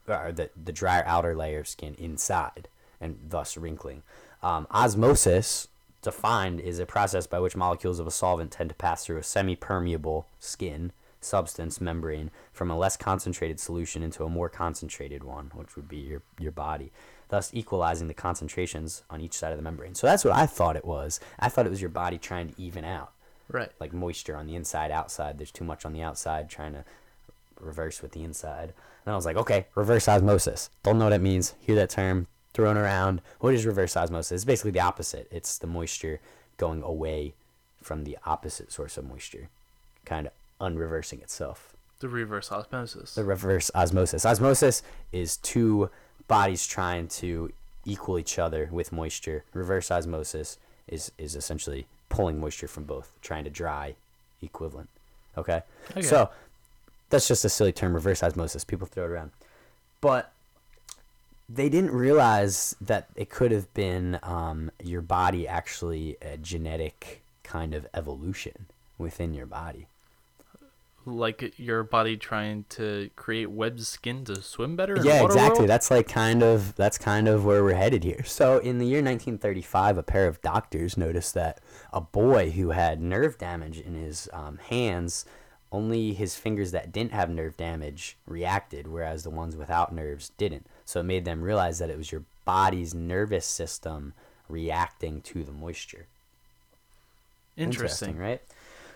or 0.09 0.33
the 0.33 0.51
the 0.63 0.73
drier 0.73 1.05
outer 1.07 1.37
layer 1.37 1.61
of 1.61 1.69
skin 1.69 1.95
inside, 1.99 2.69
and 3.01 3.19
thus 3.29 3.57
wrinkling. 3.57 4.03
Um, 4.43 4.67
osmosis, 4.71 5.69
defined, 6.03 6.61
is 6.61 6.79
a 6.79 6.87
process 6.87 7.27
by 7.27 7.41
which 7.41 7.57
molecules 7.57 7.99
of 7.99 8.07
a 8.07 8.11
solvent 8.11 8.53
tend 8.53 8.71
to 8.71 8.77
pass 8.77 9.05
through 9.05 9.19
a 9.19 9.23
semi-permeable 9.23 10.27
skin 10.39 10.93
substance 11.21 11.81
membrane 11.81 12.31
from 12.53 12.71
a 12.71 12.79
less 12.79 12.97
concentrated 12.97 13.59
solution 13.59 14.03
into 14.03 14.25
a 14.25 14.29
more 14.29 14.49
concentrated 14.49 15.25
one, 15.25 15.51
which 15.55 15.77
would 15.77 15.89
be 15.89 15.99
your 15.99 16.23
your 16.39 16.53
body, 16.53 16.93
thus 17.29 17.51
equalizing 17.53 18.09
the 18.09 18.15
concentrations 18.15 19.03
on 19.11 19.21
each 19.21 19.35
side 19.35 19.53
of 19.53 19.59
the 19.59 19.63
membrane. 19.63 19.95
So 19.95 20.07
that's 20.07 20.25
what 20.25 20.35
I 20.35 20.47
thought 20.47 20.77
it 20.77 20.85
was. 20.85 21.21
I 21.39 21.49
thought 21.49 21.67
it 21.67 21.71
was 21.71 21.83
your 21.83 21.91
body 21.91 22.19
trying 22.19 22.49
to 22.49 22.61
even 22.61 22.85
out. 22.85 23.13
Right. 23.49 23.71
like 23.79 23.93
moisture 23.93 24.37
on 24.37 24.49
the 24.49 24.57
inside 24.57 24.91
outside. 24.91 25.39
There's 25.39 25.53
too 25.53 25.65
much 25.65 25.85
on 25.85 25.93
the 25.93 26.03
outside 26.03 26.51
trying 26.51 26.73
to 26.73 26.85
reverse 27.61 28.03
with 28.03 28.11
the 28.11 28.25
inside. 28.25 28.73
And 29.05 29.13
i 29.13 29.17
was 29.17 29.25
like 29.25 29.37
okay 29.37 29.67
reverse 29.75 30.09
osmosis. 30.09 30.69
Don't 30.83 30.99
know 30.99 31.05
what 31.05 31.13
it 31.13 31.21
means. 31.21 31.55
Hear 31.61 31.77
that 31.77 31.91
term 31.91 32.27
thrown 32.55 32.77
around. 32.77 33.21
What 33.39 33.55
is 33.55 33.65
reverse 33.65 33.97
osmosis? 33.97 34.33
It's 34.33 34.45
basically 34.45 34.73
the 34.73 34.81
opposite. 34.81 35.29
It's 35.31 35.59
the 35.59 35.67
moisture 35.67 36.21
going 36.57 36.83
away 36.83 37.35
from 37.83 38.05
the 38.05 38.19
opposite 38.27 38.73
source 38.73 38.97
of 38.97 39.09
moisture. 39.09 39.49
Kind 40.05 40.27
of 40.27 40.33
unreversing 40.61 41.21
itself. 41.21 41.73
The 42.01 42.09
reverse 42.09 42.53
osmosis. 42.53 43.15
the 43.15 43.25
reverse 43.25 43.71
osmosis. 43.75 44.27
Osmosis 44.27 44.83
is 45.13 45.39
two 45.39 45.89
bodies 46.29 46.67
trying 46.67 47.09
to 47.09 47.53
equal 47.87 48.19
each 48.19 48.39
other 48.39 48.69
with 48.71 48.93
moisture. 48.93 49.45
Reverse 49.55 49.91
osmosis 49.91 50.59
is 50.89 51.11
is 51.19 51.35
essentially 51.35 51.87
pulling 52.09 52.39
moisture 52.41 52.69
from 52.69 52.85
both 52.85 53.13
trying 53.23 53.45
to 53.45 53.51
dry 53.51 53.95
equivalent. 54.43 54.89
Okay, 55.39 55.63
Okay. 55.91 56.03
so 56.03 56.31
that's 57.11 57.29
just 57.29 57.45
a 57.45 57.49
silly 57.49 57.73
term 57.73 57.95
reverse 57.95 58.23
osmosis. 58.23 58.65
People 58.65 58.87
throw 58.87 59.05
it 59.05 59.11
around. 59.11 59.31
But 60.01 60.33
they 61.49 61.69
didn't 61.69 61.93
realize 61.93 62.75
that 62.81 63.07
it 63.15 63.31
could 63.31 63.53
have 63.53 63.73
been 63.73 64.19
um, 64.23 64.71
your 64.83 65.01
body 65.01 65.47
actually 65.47 66.17
a 66.21 66.37
genetic 66.37 67.23
kind 67.45 67.73
of 67.75 67.87
evolution 67.95 68.67
within 68.99 69.33
your 69.33 69.47
body 69.47 69.87
like 71.07 71.59
your 71.59 71.83
body 71.83 72.17
trying 72.17 72.65
to 72.69 73.11
create 73.17 73.51
web 73.51 73.81
skin 73.81 74.25
to 74.25 74.43
swim 74.43 74.77
better? 74.77 74.97
yeah 75.03 75.25
exactly 75.25 75.61
world? 75.61 75.71
that's 75.71 75.91
like 75.91 76.09
kind 76.09 76.43
of 76.43 76.75
that's 76.77 76.99
kind 76.99 77.29
of 77.29 77.45
where 77.45 77.63
we're 77.63 77.75
headed 77.75 78.05
here 78.05 78.25
so 78.25 78.59
in 78.59 78.79
the 78.79 78.87
year 78.87 78.99
1935 78.99 79.99
a 79.99 80.03
pair 80.03 80.27
of 80.27 80.41
doctors 80.43 80.97
noticed 80.97 81.35
that 81.35 81.61
a 81.93 82.01
boy 82.01 82.51
who 82.51 82.71
had 82.71 83.01
nerve 83.01 83.39
damage 83.39 83.79
in 83.81 83.95
his 83.95 84.29
um, 84.33 84.59
hands 84.69 85.25
only 85.73 86.13
his 86.13 86.37
fingers 86.37 86.73
that 86.73 86.93
didn't 86.93 87.13
have 87.13 87.31
nerve 87.31 87.57
damage 87.57 88.17
reacted 88.27 88.87
whereas 88.87 89.23
the 89.23 89.31
ones 89.31 89.57
without 89.57 89.95
nerves 89.95 90.31
didn't 90.37 90.67
so 90.85 91.01
it 91.01 91.05
made 91.05 91.25
them 91.25 91.41
realize 91.43 91.79
that 91.79 91.91
it 91.91 91.97
was 91.97 92.11
your 92.13 92.25
body's 92.45 92.95
nervous 92.95 93.47
system 93.47 94.13
reacting 94.49 95.21
to 95.21 95.43
the 95.43 95.53
moisture 95.53 96.07
Interesting. 97.57 98.19
right? 98.19 98.43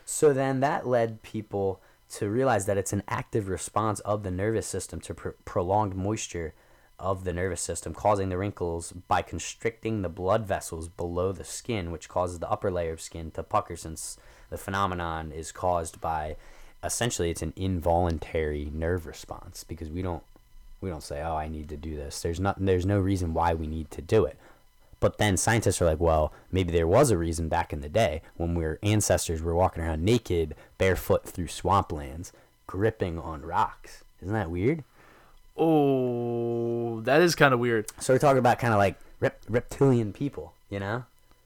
So 0.04 0.32
then 0.32 0.60
that 0.60 0.86
led 0.86 1.22
people 1.22 1.80
to 2.10 2.28
realize 2.28 2.66
that 2.66 2.78
it's 2.78 2.92
an 2.92 3.02
active 3.08 3.48
response 3.48 4.00
of 4.00 4.22
the 4.22 4.30
nervous 4.30 4.66
system 4.66 5.00
to 5.00 5.14
pr- 5.14 5.28
prolonged 5.44 5.94
moisture 5.94 6.54
of 6.98 7.24
the 7.24 7.32
nervous 7.32 7.60
system, 7.60 7.94
causing 7.94 8.28
the 8.28 8.36
wrinkles 8.36 8.92
by 8.92 9.22
constricting 9.22 10.02
the 10.02 10.08
blood 10.08 10.46
vessels 10.46 10.88
below 10.88 11.32
the 11.32 11.44
skin, 11.44 11.90
which 11.90 12.08
causes 12.08 12.38
the 12.38 12.50
upper 12.50 12.70
layer 12.70 12.92
of 12.92 13.00
skin 13.00 13.30
to 13.30 13.42
pucker. 13.42 13.76
Since 13.76 14.18
the 14.50 14.58
phenomenon 14.58 15.32
is 15.32 15.50
caused 15.50 16.00
by 16.00 16.36
essentially 16.82 17.30
it's 17.30 17.42
an 17.42 17.52
involuntary 17.56 18.70
nerve 18.72 19.06
response 19.06 19.64
because 19.64 19.90
we 19.90 20.02
don't 20.02 20.22
we 20.80 20.90
don't 20.90 21.02
say, 21.02 21.22
"Oh, 21.22 21.36
I 21.36 21.48
need 21.48 21.68
to 21.70 21.76
do 21.76 21.96
this." 21.96 22.20
There's 22.22 22.40
not 22.40 22.56
there's 22.58 22.86
no 22.86 22.98
reason 22.98 23.34
why 23.34 23.54
we 23.54 23.66
need 23.66 23.90
to 23.92 24.02
do 24.02 24.24
it. 24.24 24.38
But 25.00 25.16
then 25.16 25.36
scientists 25.36 25.80
are 25.80 25.86
like, 25.86 26.00
well, 26.00 26.32
maybe 26.52 26.72
there 26.72 26.86
was 26.86 27.10
a 27.10 27.18
reason 27.18 27.48
back 27.48 27.72
in 27.72 27.80
the 27.80 27.88
day 27.88 28.20
when 28.36 28.54
we 28.54 28.64
our 28.64 28.78
ancestors 28.82 29.42
were 29.42 29.54
walking 29.54 29.82
around 29.82 30.04
naked, 30.04 30.54
barefoot 30.76 31.24
through 31.24 31.46
swamplands, 31.46 32.32
gripping 32.66 33.18
on 33.18 33.42
rocks. 33.42 34.04
Isn't 34.22 34.34
that 34.34 34.50
weird? 34.50 34.84
Oh, 35.56 37.00
that 37.00 37.22
is 37.22 37.34
kind 37.34 37.54
of 37.54 37.60
weird. 37.60 37.86
So 37.98 38.14
we're 38.14 38.18
talking 38.18 38.38
about 38.38 38.58
kind 38.58 38.74
of 38.74 38.78
like 38.78 38.98
rep- 39.20 39.42
reptilian 39.48 40.12
people, 40.12 40.52
you 40.68 40.78
know? 40.78 41.04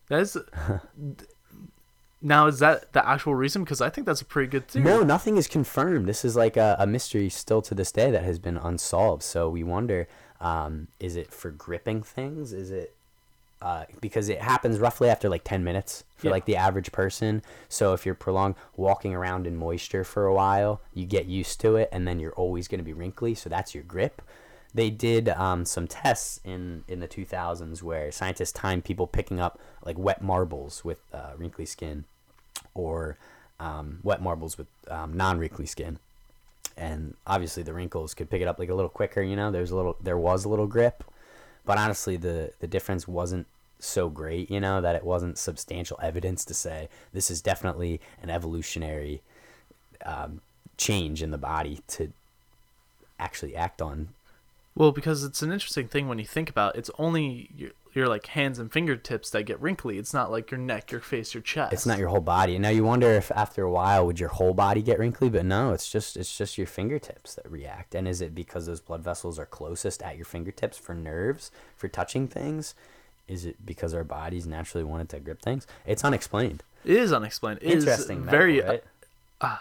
That 0.08 0.20
is. 0.20 0.36
now, 2.22 2.46
is 2.46 2.58
that 2.58 2.92
the 2.92 3.08
actual 3.08 3.34
reason? 3.34 3.62
Because 3.62 3.80
I 3.80 3.88
think 3.88 4.06
that's 4.06 4.20
a 4.20 4.24
pretty 4.24 4.48
good 4.48 4.68
theory. 4.68 4.84
No, 4.84 5.02
nothing 5.02 5.36
is 5.36 5.46
confirmed. 5.46 6.06
This 6.06 6.24
is 6.24 6.36
like 6.36 6.56
a, 6.56 6.76
a 6.78 6.86
mystery 6.86 7.28
still 7.28 7.62
to 7.62 7.74
this 7.74 7.92
day 7.92 8.10
that 8.10 8.24
has 8.24 8.38
been 8.38 8.56
unsolved. 8.56 9.22
So 9.22 9.48
we 9.48 9.62
wonder 9.62 10.08
um, 10.40 10.88
is 11.00 11.16
it 11.16 11.32
for 11.32 11.50
gripping 11.50 12.02
things? 12.02 12.52
Is 12.52 12.70
it 12.70 12.94
uh, 13.64 13.84
because 14.00 14.28
it 14.28 14.40
happens 14.42 14.78
roughly 14.78 15.08
after 15.08 15.28
like 15.28 15.42
10 15.42 15.64
minutes 15.64 16.04
for 16.16 16.26
Yeah. 16.26 16.32
like 16.32 16.44
the 16.44 16.56
average 16.56 16.92
person. 16.92 17.42
So 17.68 17.94
if 17.94 18.04
you're 18.04 18.14
prolonged 18.14 18.56
walking 18.76 19.14
around 19.14 19.46
in 19.46 19.56
moisture 19.56 20.04
for 20.04 20.26
a 20.26 20.34
while, 20.34 20.80
you 20.92 21.06
get 21.06 21.24
used 21.26 21.60
to 21.62 21.76
it 21.76 21.88
and 21.90 22.06
then 22.06 22.20
you're 22.20 22.34
always 22.34 22.68
going 22.68 22.78
to 22.80 22.84
be 22.84 22.92
wrinkly. 22.92 23.34
So 23.34 23.48
that's 23.48 23.74
your 23.74 23.82
grip. 23.84 24.20
They 24.74 24.90
did 24.90 25.30
um, 25.30 25.64
some 25.64 25.86
tests 25.86 26.40
in, 26.44 26.84
in 26.88 27.00
the 27.00 27.08
2000s 27.08 27.82
where 27.82 28.12
scientists 28.12 28.52
timed 28.52 28.84
people 28.84 29.06
picking 29.06 29.40
up 29.40 29.58
like 29.82 29.98
wet 29.98 30.20
marbles 30.20 30.84
with 30.84 31.00
uh, 31.12 31.30
wrinkly 31.38 31.64
skin 31.64 32.04
or 32.74 33.16
um, 33.60 34.00
wet 34.02 34.20
marbles 34.20 34.58
with 34.58 34.66
um, 34.88 35.16
non-wrinkly 35.16 35.66
skin 35.66 35.98
and 36.76 37.14
obviously 37.26 37.62
the 37.62 37.72
wrinkles 37.72 38.14
could 38.14 38.28
pick 38.28 38.42
it 38.42 38.48
up 38.48 38.58
like 38.58 38.68
a 38.68 38.74
little 38.74 38.88
quicker 38.90 39.22
you 39.22 39.36
know 39.36 39.50
there's 39.52 39.70
a 39.70 39.76
little 39.76 39.96
there 40.02 40.18
was 40.18 40.44
a 40.44 40.48
little 40.48 40.66
grip 40.66 41.04
but 41.64 41.78
honestly 41.78 42.16
the 42.16 42.50
the 42.58 42.66
difference 42.66 43.06
wasn't 43.06 43.46
so 43.78 44.08
great 44.08 44.50
you 44.50 44.60
know 44.60 44.80
that 44.80 44.96
it 44.96 45.04
wasn't 45.04 45.36
substantial 45.36 45.98
evidence 46.02 46.44
to 46.44 46.54
say 46.54 46.88
this 47.12 47.30
is 47.30 47.42
definitely 47.42 48.00
an 48.22 48.30
evolutionary 48.30 49.20
um, 50.06 50.40
change 50.76 51.22
in 51.22 51.30
the 51.30 51.38
body 51.38 51.80
to 51.86 52.12
actually 53.18 53.54
act 53.54 53.80
on 53.82 54.08
Well, 54.74 54.90
because 54.92 55.22
it's 55.22 55.42
an 55.42 55.52
interesting 55.52 55.86
thing 55.88 56.08
when 56.08 56.18
you 56.18 56.24
think 56.24 56.50
about 56.50 56.74
it. 56.74 56.78
it's 56.80 56.90
only 56.98 57.48
your, 57.56 57.70
your 57.92 58.08
like 58.08 58.26
hands 58.26 58.58
and 58.58 58.72
fingertips 58.72 59.30
that 59.30 59.44
get 59.44 59.60
wrinkly. 59.60 59.98
It's 59.98 60.12
not 60.12 60.30
like 60.32 60.50
your 60.50 60.58
neck, 60.58 60.90
your 60.90 61.00
face, 61.00 61.32
your 61.32 61.42
chest. 61.42 61.72
it's 61.72 61.86
not 61.86 61.98
your 61.98 62.08
whole 62.08 62.20
body 62.20 62.54
and 62.56 62.62
now 62.62 62.70
you 62.70 62.82
wonder 62.84 63.10
if 63.12 63.30
after 63.32 63.62
a 63.62 63.70
while 63.70 64.04
would 64.04 64.18
your 64.18 64.30
whole 64.30 64.52
body 64.54 64.82
get 64.82 64.98
wrinkly 64.98 65.28
but 65.30 65.44
no 65.44 65.72
it's 65.72 65.88
just 65.90 66.16
it's 66.16 66.36
just 66.36 66.58
your 66.58 66.66
fingertips 66.66 67.34
that 67.36 67.48
react 67.50 67.94
and 67.94 68.08
is 68.08 68.20
it 68.20 68.34
because 68.34 68.66
those 68.66 68.80
blood 68.80 69.02
vessels 69.02 69.38
are 69.38 69.46
closest 69.46 70.02
at 70.02 70.16
your 70.16 70.24
fingertips 70.24 70.76
for 70.76 70.94
nerves 70.94 71.50
for 71.76 71.86
touching 71.86 72.26
things 72.26 72.74
is 73.28 73.44
it 73.44 73.56
because 73.64 73.94
our 73.94 74.04
bodies 74.04 74.46
naturally 74.46 74.84
wanted 74.84 75.08
to 75.08 75.18
grip 75.20 75.40
things 75.40 75.66
it's 75.86 76.04
unexplained 76.04 76.62
It 76.84 76.96
is 76.96 77.12
unexplained. 77.12 77.60
It 77.62 77.78
is 77.78 77.84
interesting 77.84 78.22
very 78.22 78.56
medical, 78.56 78.72
right? 78.72 78.84
Uh, 79.40 79.58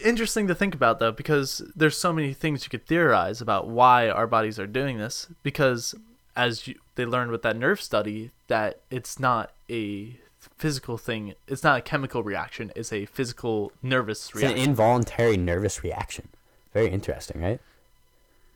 interesting 0.00 0.46
to 0.46 0.54
think 0.54 0.74
about 0.74 0.98
though 0.98 1.12
because 1.12 1.62
there's 1.74 1.96
so 1.96 2.12
many 2.12 2.32
things 2.32 2.64
you 2.64 2.70
could 2.70 2.86
theorize 2.86 3.40
about 3.40 3.68
why 3.68 4.08
our 4.08 4.26
bodies 4.26 4.58
are 4.58 4.66
doing 4.66 4.98
this 4.98 5.28
because 5.42 5.94
as 6.34 6.66
you, 6.66 6.74
they 6.96 7.04
learned 7.06 7.30
with 7.30 7.42
that 7.42 7.56
nerve 7.56 7.80
study 7.80 8.30
that 8.48 8.80
it's 8.90 9.18
not 9.18 9.52
a 9.70 10.16
physical 10.56 10.96
thing 10.96 11.34
it's 11.46 11.62
not 11.62 11.78
a 11.78 11.82
chemical 11.82 12.22
reaction 12.22 12.72
it's 12.76 12.92
a 12.92 13.06
physical 13.06 13.72
nervous 13.82 14.34
reaction. 14.34 14.56
it's 14.56 14.64
an 14.64 14.70
involuntary 14.70 15.36
nervous 15.36 15.82
reaction 15.82 16.28
very 16.72 16.88
interesting 16.88 17.40
right 17.40 17.60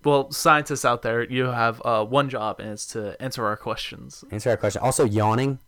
well 0.04 0.30
scientists 0.30 0.84
out 0.84 1.02
there 1.02 1.22
you 1.22 1.44
have 1.44 1.80
uh, 1.84 2.04
one 2.04 2.28
job 2.28 2.60
and 2.60 2.70
it's 2.70 2.86
to 2.86 3.20
answer 3.20 3.44
our 3.44 3.56
questions 3.56 4.24
answer 4.30 4.50
our 4.50 4.56
question 4.56 4.80
also 4.82 5.04
yawning 5.04 5.58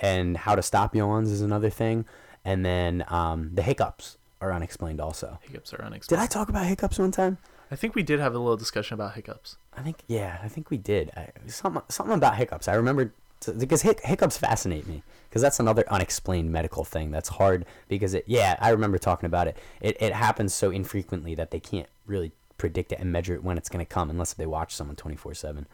and 0.00 0.36
how 0.38 0.54
to 0.54 0.62
stop 0.62 0.94
yawns 0.94 1.30
is 1.30 1.40
another 1.40 1.70
thing 1.70 2.04
and 2.44 2.64
then 2.64 3.04
um, 3.08 3.50
the 3.54 3.62
hiccups 3.62 4.18
are 4.40 4.52
unexplained 4.52 5.00
also 5.00 5.38
hiccups 5.42 5.72
are 5.74 5.82
unexplained. 5.82 6.20
did 6.20 6.24
i 6.24 6.26
talk 6.26 6.48
about 6.48 6.66
hiccups 6.66 6.98
one 6.98 7.10
time 7.10 7.38
I 7.70 7.74
think 7.74 7.94
we 7.94 8.02
did 8.02 8.20
have 8.20 8.34
a 8.34 8.38
little 8.38 8.58
discussion 8.58 8.92
about 8.92 9.14
hiccups 9.14 9.56
I 9.76 9.82
think 9.82 10.02
yeah, 10.06 10.38
I 10.42 10.48
think 10.48 10.70
we 10.70 10.76
did. 10.76 11.10
I, 11.16 11.30
something 11.46 11.82
something 11.88 12.14
about 12.14 12.36
hiccups. 12.36 12.68
I 12.68 12.74
remember 12.74 13.14
because 13.58 13.82
hic- 13.82 14.02
hiccups 14.04 14.36
fascinate 14.36 14.86
me 14.86 15.02
because 15.28 15.42
that's 15.42 15.58
another 15.58 15.84
unexplained 15.88 16.52
medical 16.52 16.84
thing 16.84 17.10
that's 17.10 17.28
hard 17.28 17.64
because 17.88 18.14
it 18.14 18.24
yeah, 18.26 18.56
I 18.60 18.70
remember 18.70 18.98
talking 18.98 19.26
about 19.26 19.48
it. 19.48 19.56
It 19.80 19.96
it 20.00 20.12
happens 20.12 20.54
so 20.54 20.70
infrequently 20.70 21.34
that 21.34 21.50
they 21.50 21.60
can't 21.60 21.88
really 22.06 22.32
predict 22.62 22.92
it 22.92 23.00
and 23.00 23.10
measure 23.10 23.34
it 23.34 23.42
when 23.42 23.58
it's 23.58 23.68
going 23.68 23.84
to 23.84 23.94
come 23.94 24.08
unless 24.08 24.32
they 24.34 24.46
watch 24.46 24.72
someone 24.74 24.94
24/7. 24.96 25.66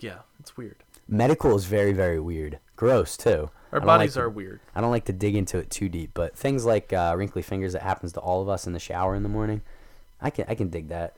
yeah 0.00 0.18
it's 0.40 0.56
weird 0.56 0.76
Medical 1.08 1.56
is 1.56 1.64
very 1.64 1.92
very 1.92 2.20
weird. 2.20 2.58
Gross 2.76 3.16
too. 3.16 3.50
Our 3.72 3.80
bodies 3.80 4.16
like 4.16 4.22
are 4.24 4.28
to- 4.28 4.36
weird 4.36 4.60
I 4.74 4.80
don't 4.80 4.92
like 4.92 5.04
to 5.06 5.12
dig 5.12 5.34
into 5.34 5.58
it 5.58 5.68
too 5.68 5.88
deep, 5.88 6.10
but 6.14 6.36
things 6.36 6.64
like 6.64 6.92
uh, 6.92 7.14
wrinkly 7.18 7.42
fingers 7.42 7.72
that 7.72 7.82
happens 7.82 8.12
to 8.12 8.20
all 8.20 8.40
of 8.40 8.48
us 8.48 8.66
in 8.68 8.72
the 8.72 8.78
shower 8.78 9.14
in 9.16 9.24
the 9.24 9.28
morning, 9.28 9.62
I 10.20 10.30
can 10.30 10.44
I 10.48 10.54
can 10.54 10.68
dig 10.70 10.88
that. 10.88 11.16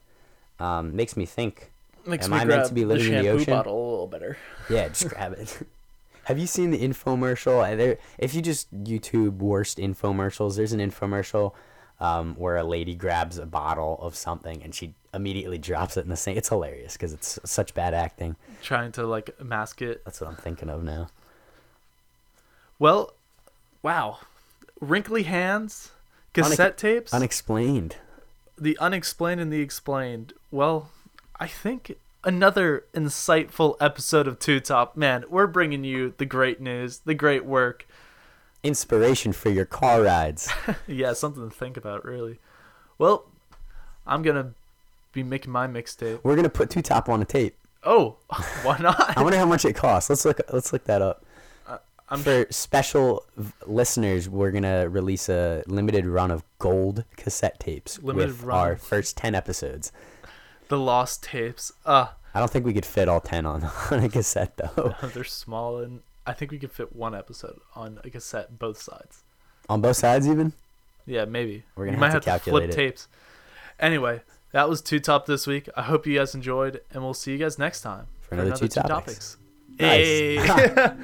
Um, 0.58 0.96
makes 0.96 1.16
me 1.18 1.26
think 1.26 1.70
makes 2.06 2.24
Am 2.24 2.30
me 2.32 2.38
I 2.38 2.44
meant 2.46 2.66
to 2.68 2.74
be 2.74 2.84
living 2.86 3.10
the 3.12 3.18
in 3.18 3.24
the 3.24 3.30
ocean? 3.30 3.52
bottle 3.52 3.76
a 3.78 3.90
little 3.90 4.06
better 4.06 4.38
Yeah, 4.70 4.88
just 4.88 5.08
grab 5.10 5.32
it. 5.34 5.58
Have 6.24 6.38
you 6.38 6.46
seen 6.46 6.70
the 6.70 6.78
infomercial? 6.78 7.76
There, 7.76 7.98
if 8.18 8.34
you 8.34 8.40
just 8.40 8.72
YouTube 8.72 9.36
worst 9.38 9.76
infomercials, 9.76 10.56
there's 10.56 10.72
an 10.72 10.80
infomercial 10.80 11.52
um, 12.00 12.34
where 12.36 12.56
a 12.56 12.64
lady 12.64 12.94
grabs 12.94 13.38
a 13.38 13.46
bottle 13.46 13.98
of 14.00 14.14
something 14.16 14.62
and 14.62 14.74
she 14.74 14.94
immediately 15.12 15.58
drops 15.58 15.96
it 15.96 16.04
in 16.04 16.10
the 16.10 16.16
sink. 16.16 16.36
It's 16.36 16.48
hilarious 16.48 16.94
because 16.94 17.12
it's 17.12 17.38
such 17.44 17.72
bad 17.74 17.94
acting. 17.94 18.36
trying 18.62 18.92
to 18.92 19.06
like 19.06 19.40
mask 19.40 19.80
it 19.82 20.04
That's 20.04 20.20
what 20.20 20.28
I'm 20.30 20.36
thinking 20.36 20.68
of 20.68 20.82
now. 20.82 21.08
Well, 22.78 23.12
wow. 23.82 24.18
Wrinkly 24.80 25.22
hands, 25.22 25.92
cassette 26.32 26.76
tapes, 26.76 27.14
Unexplained. 27.14 27.96
the 28.58 28.76
unexplained 28.80 29.40
and 29.40 29.52
the 29.52 29.60
explained. 29.60 30.32
Well, 30.50 30.90
I 31.38 31.46
think 31.46 31.96
another 32.24 32.84
insightful 32.92 33.76
episode 33.80 34.26
of 34.26 34.38
Two 34.38 34.60
Top. 34.60 34.96
Man, 34.96 35.24
we're 35.28 35.46
bringing 35.46 35.84
you 35.84 36.14
the 36.18 36.26
great 36.26 36.60
news, 36.60 36.98
the 37.04 37.14
great 37.14 37.44
work. 37.44 37.86
Inspiration 38.64 39.32
for 39.32 39.50
your 39.50 39.64
car 39.66 40.02
rides. 40.02 40.48
yeah, 40.88 41.12
something 41.12 41.48
to 41.48 41.54
think 41.54 41.76
about, 41.76 42.04
really. 42.04 42.38
Well, 42.98 43.26
I'm 44.06 44.22
going 44.22 44.36
to 44.36 44.50
be 45.12 45.22
making 45.22 45.52
my 45.52 45.66
mixtape. 45.68 46.20
We're 46.24 46.34
gonna 46.34 46.48
put 46.48 46.70
two 46.70 46.82
top 46.82 47.08
on 47.08 47.22
a 47.22 47.24
tape. 47.24 47.56
Oh, 47.84 48.16
why 48.64 48.78
not? 48.78 49.16
I 49.16 49.22
wonder 49.22 49.38
how 49.38 49.46
much 49.46 49.64
it 49.64 49.74
costs. 49.74 50.10
Let's 50.10 50.24
look. 50.24 50.40
Let's 50.52 50.72
look 50.72 50.84
that 50.84 51.00
up. 51.02 51.24
I'm 52.10 52.18
For 52.20 52.46
special 52.50 53.24
v- 53.36 53.52
listeners, 53.66 54.28
we're 54.28 54.50
gonna 54.50 54.88
release 54.88 55.28
a 55.28 55.62
limited 55.66 56.04
run 56.06 56.30
of 56.30 56.42
gold 56.58 57.04
cassette 57.16 57.58
tapes 57.60 57.98
Limited 58.02 58.28
with 58.28 58.42
run. 58.42 58.58
our 58.58 58.76
first 58.76 59.16
ten 59.16 59.34
episodes. 59.34 59.90
the 60.68 60.78
lost 60.78 61.22
tapes. 61.22 61.72
Uh, 61.86 62.08
I 62.34 62.40
don't 62.40 62.50
think 62.50 62.66
we 62.66 62.74
could 62.74 62.84
fit 62.84 63.08
all 63.08 63.20
ten 63.20 63.46
on 63.46 63.64
on 63.90 64.00
a 64.04 64.08
cassette 64.08 64.56
though. 64.56 64.94
they're 65.14 65.24
small 65.24 65.78
and 65.78 66.00
I 66.26 66.32
think 66.32 66.50
we 66.50 66.58
could 66.58 66.72
fit 66.72 66.94
one 66.94 67.14
episode 67.14 67.60
on 67.74 68.00
a 68.04 68.10
cassette 68.10 68.58
both 68.58 68.80
sides. 68.80 69.22
on 69.68 69.80
both 69.80 69.96
sides, 69.96 70.26
even. 70.28 70.52
Yeah, 71.06 71.24
maybe. 71.26 71.64
We're 71.76 71.84
gonna 71.86 71.96
you 71.96 72.00
might 72.00 72.12
have 72.12 72.24
have 72.24 72.40
to 72.40 72.44
to, 72.46 72.50
flip 72.50 72.70
it. 72.70 72.72
tapes. 72.72 73.08
Anyway, 73.78 74.22
that 74.52 74.68
was 74.68 74.80
two 74.80 75.00
top 75.00 75.26
this 75.26 75.46
week. 75.46 75.68
I 75.76 75.82
hope 75.82 76.06
you 76.06 76.18
guys 76.18 76.34
enjoyed, 76.34 76.80
and 76.92 77.02
we'll 77.02 77.12
see 77.14 77.32
you 77.32 77.38
guys 77.38 77.58
next 77.58 77.82
time 77.82 78.06
For 78.22 78.36
another 78.36 78.56
Two 78.56 78.68
Topics. 78.68 79.36
Hey. 79.78 80.38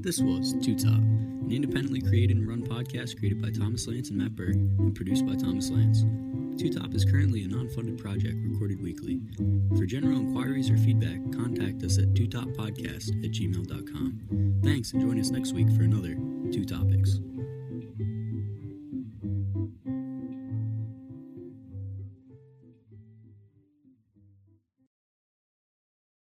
This 0.00 0.20
was 0.20 0.54
Two 0.64 0.74
Top. 0.74 1.00
An 1.48 1.54
independently 1.54 2.02
created 2.02 2.36
and 2.36 2.46
run 2.46 2.62
podcast 2.62 3.18
created 3.18 3.40
by 3.40 3.48
Thomas 3.48 3.86
Lance 3.86 4.10
and 4.10 4.18
Matt 4.18 4.36
Berg 4.36 4.56
and 4.56 4.94
produced 4.94 5.24
by 5.24 5.34
Thomas 5.34 5.70
Lance. 5.70 6.04
Two 6.60 6.68
Top 6.70 6.94
is 6.94 7.06
currently 7.06 7.42
a 7.44 7.48
non 7.48 7.70
funded 7.70 7.96
project 7.96 8.36
recorded 8.44 8.82
weekly. 8.82 9.22
For 9.78 9.86
general 9.86 10.18
inquiries 10.18 10.68
or 10.68 10.76
feedback, 10.76 11.18
contact 11.32 11.82
us 11.84 11.96
at 11.96 12.12
twotoppodcast 12.12 13.24
at 13.24 13.30
gmail.com. 13.30 14.60
Thanks 14.62 14.92
and 14.92 15.00
join 15.00 15.18
us 15.18 15.30
next 15.30 15.54
week 15.54 15.68
for 15.70 15.84
another 15.84 16.16
Two 16.52 16.66
Topics. 16.66 17.18